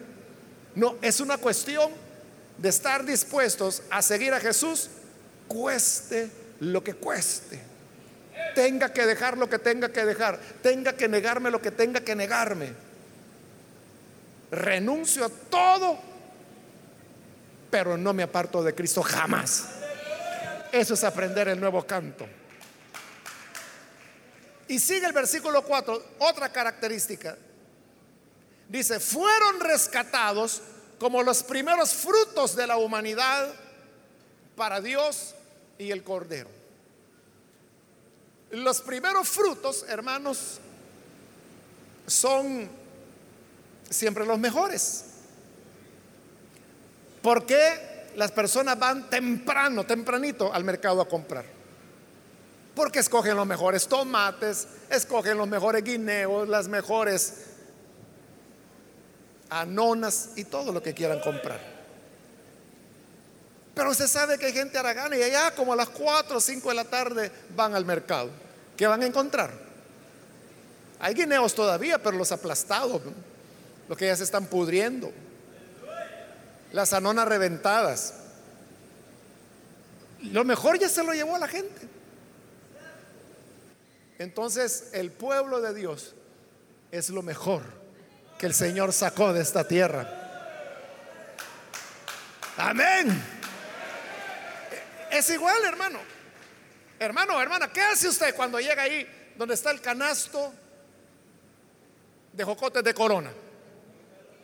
[0.75, 2.04] No, es una cuestión
[2.59, 4.89] de estar dispuestos a seguir a Jesús,
[5.49, 6.31] cueste
[6.61, 7.61] lo que cueste.
[8.55, 12.15] Tenga que dejar lo que tenga que dejar, tenga que negarme lo que tenga que
[12.15, 12.73] negarme.
[14.51, 15.99] Renuncio a todo,
[17.71, 19.65] pero no me aparto de Cristo jamás.
[20.71, 22.27] Eso es aprender el nuevo canto.
[24.69, 27.37] Y sigue el versículo 4, otra característica.
[28.69, 30.63] Dice, fueron rescatados
[30.99, 33.53] como los primeros frutos de la humanidad
[34.57, 35.35] para Dios
[35.79, 36.49] y el Cordero.
[38.51, 40.61] Los primeros frutos, hermanos,
[42.07, 42.69] son
[43.91, 45.05] siempre los mejores.
[47.23, 51.47] ¿Por qué las personas van temprano, tempranito al mercado a comprar?
[52.75, 57.54] Porque escogen los mejores tomates, escogen los mejores guineos, las mejores
[59.61, 61.61] anonas y todo lo que quieran comprar.
[63.75, 66.69] Pero usted sabe que hay gente aragana y allá como a las 4 o 5
[66.69, 68.31] de la tarde van al mercado.
[68.77, 69.53] ¿Qué van a encontrar?
[70.99, 73.01] Hay guineos todavía, pero los aplastados,
[73.89, 75.13] los que ya se están pudriendo.
[76.73, 78.15] Las anonas reventadas.
[80.23, 81.89] Lo mejor ya se lo llevó a la gente.
[84.19, 86.15] Entonces el pueblo de Dios
[86.91, 87.84] es lo mejor
[88.45, 90.07] que el Señor sacó de esta tierra.
[92.59, 93.09] Amén.
[95.11, 95.99] Es igual, hermano.
[96.99, 100.53] Hermano, hermana, ¿qué hace usted cuando llega ahí donde está el canasto
[102.35, 103.33] de jocotes de corona?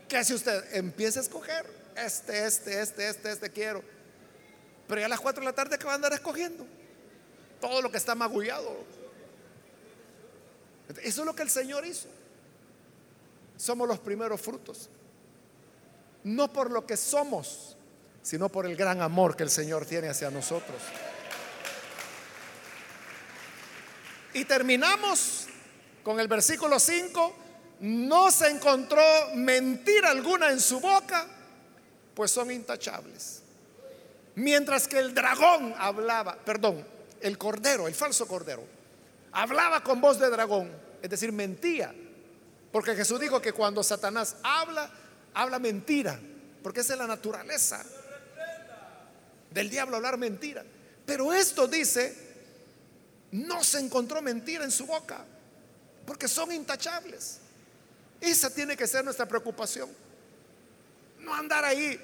[0.09, 0.75] ¿Qué hace usted?
[0.75, 1.67] Empieza a escoger.
[1.95, 3.85] Este, este, este, este, este quiero.
[4.89, 6.67] Pero ya a las 4 de la tarde que va a andar escogiendo.
[7.61, 8.83] Todo lo que está magullado.
[11.03, 12.09] Eso es lo que el Señor hizo.
[13.61, 14.89] Somos los primeros frutos.
[16.25, 17.77] No por lo que somos,
[18.23, 20.81] sino por el gran amor que el Señor tiene hacia nosotros.
[24.33, 25.45] Y terminamos
[26.03, 27.37] con el versículo 5.
[27.81, 29.03] No se encontró
[29.35, 31.27] mentira alguna en su boca,
[32.15, 33.43] pues son intachables.
[34.37, 36.83] Mientras que el dragón hablaba, perdón,
[37.21, 38.65] el cordero, el falso cordero,
[39.33, 40.71] hablaba con voz de dragón,
[41.03, 41.95] es decir, mentía.
[42.73, 44.91] Porque Jesús dijo que cuando Satanás habla,
[45.35, 46.21] habla mentira,
[46.62, 47.85] porque esa es la naturaleza
[49.51, 50.64] del diablo hablar mentira.
[51.05, 52.31] Pero esto dice
[53.33, 55.25] no se encontró mentira en su boca,
[56.07, 57.39] porque son intachables.
[58.21, 59.89] Esa tiene que ser nuestra preocupación.
[61.21, 61.99] No andar ahí.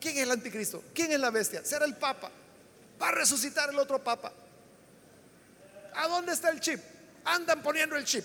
[0.00, 0.84] ¿Quién es el anticristo?
[0.92, 1.64] ¿Quién es la bestia?
[1.64, 2.30] Será el papa.
[3.00, 4.32] Va a resucitar el otro papa.
[5.94, 6.80] ¿A dónde está el chip?
[7.24, 8.24] Andan poniendo el chip.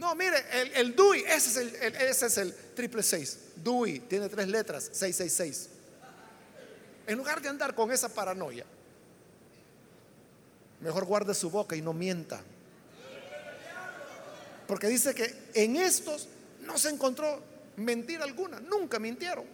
[0.00, 0.42] No, mire,
[0.76, 3.38] el, DUI, ese es el, ese es el triple seis.
[3.56, 5.68] DUI tiene tres letras, 666.
[7.06, 8.64] En lugar de andar con esa paranoia,
[10.80, 12.40] mejor guarde su boca y no mienta.
[14.66, 16.28] Porque dice que en estos
[16.62, 17.42] no se encontró
[17.76, 19.44] mentira alguna, nunca mintieron,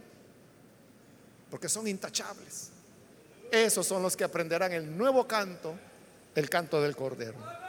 [1.50, 2.70] porque son intachables.
[3.50, 5.74] esos son los que aprenderán el nuevo canto,
[6.36, 7.65] el canto del Cordero.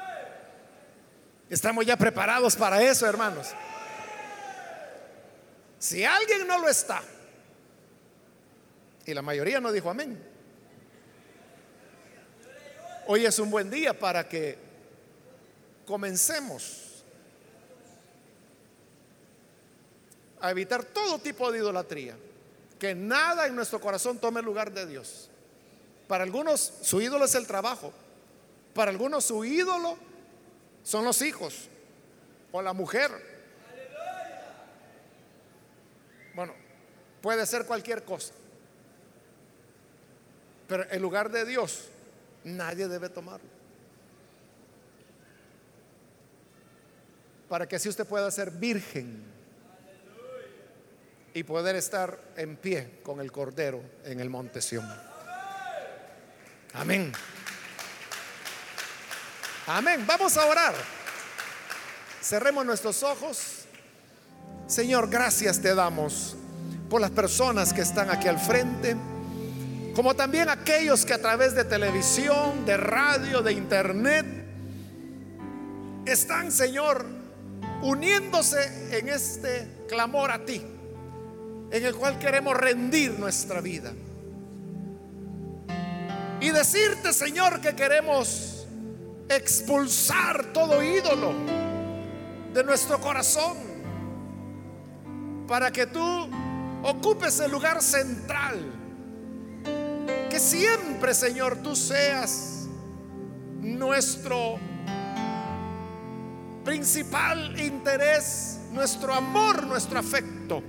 [1.49, 3.47] Estamos ya preparados para eso, hermanos.
[5.79, 7.01] Si alguien no lo está,
[9.05, 10.21] y la mayoría no dijo amén,
[13.05, 14.57] hoy es un buen día para que
[15.85, 17.03] comencemos
[20.41, 22.17] a evitar todo tipo de idolatría.
[22.77, 25.29] Que nada en nuestro corazón tome lugar de Dios.
[26.07, 27.91] Para algunos su ídolo es el trabajo.
[28.73, 29.97] Para algunos su ídolo
[30.88, 31.67] son los hijos
[32.49, 33.11] o la mujer.
[36.33, 36.53] Bueno,
[37.21, 38.33] puede ser cualquier cosa.
[40.65, 41.89] Pero en lugar de Dios,
[42.45, 43.49] nadie debe tomarlo.
[47.49, 49.25] Para que así usted pueda ser virgen
[51.33, 54.89] y poder estar en pie con el Cordero en el monte Sión.
[56.73, 57.11] Amén.
[59.68, 60.05] Amén.
[60.07, 60.74] Vamos a orar.
[62.22, 63.65] Cerremos nuestros ojos.
[64.65, 66.36] Señor, gracias te damos
[66.89, 68.95] por las personas que están aquí al frente,
[69.93, 74.26] como también aquellos que a través de televisión, de radio, de internet,
[76.05, 77.05] están, Señor,
[77.82, 80.63] uniéndose en este clamor a ti
[81.72, 83.91] en el cual queremos rendir nuestra vida.
[86.39, 88.57] Y decirte, Señor, que queremos
[89.30, 91.34] expulsar todo ídolo
[92.53, 93.57] de nuestro corazón
[95.47, 96.30] para que tú
[96.84, 98.73] ocupes el lugar central.
[100.30, 102.67] Que siempre, Señor, tú seas
[103.61, 104.59] nuestro
[106.63, 110.61] principal interés, nuestro amor, nuestro afecto.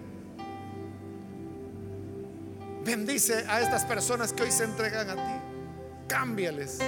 [2.84, 5.42] Bendice a estas personas que hoy se entregan a ti.
[6.06, 6.78] Cámbiales.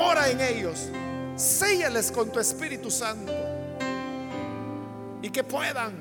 [0.00, 0.88] Mora en ellos.
[1.36, 3.32] Séllales con tu Espíritu Santo.
[5.20, 5.92] Y que puedan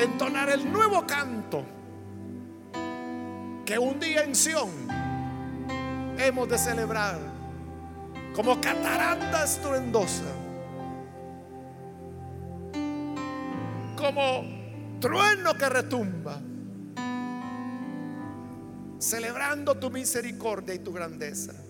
[0.00, 1.64] entonar el nuevo canto
[3.64, 4.70] que un día en Sión
[6.18, 7.16] hemos de celebrar
[8.34, 10.24] como catarata estruendosa,
[13.96, 16.40] como trueno que retumba
[18.98, 21.69] celebrando tu misericordia y tu grandeza.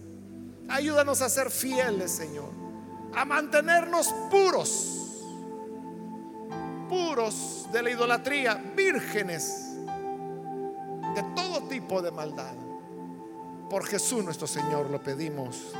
[0.70, 2.50] Ayúdanos a ser fieles, Señor,
[3.14, 5.26] a mantenernos puros,
[6.88, 9.76] puros de la idolatría, vírgenes
[11.14, 12.54] de todo tipo de maldad.
[13.68, 15.72] Por Jesús nuestro Señor lo pedimos.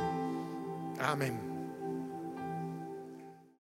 [0.99, 1.50] Amén.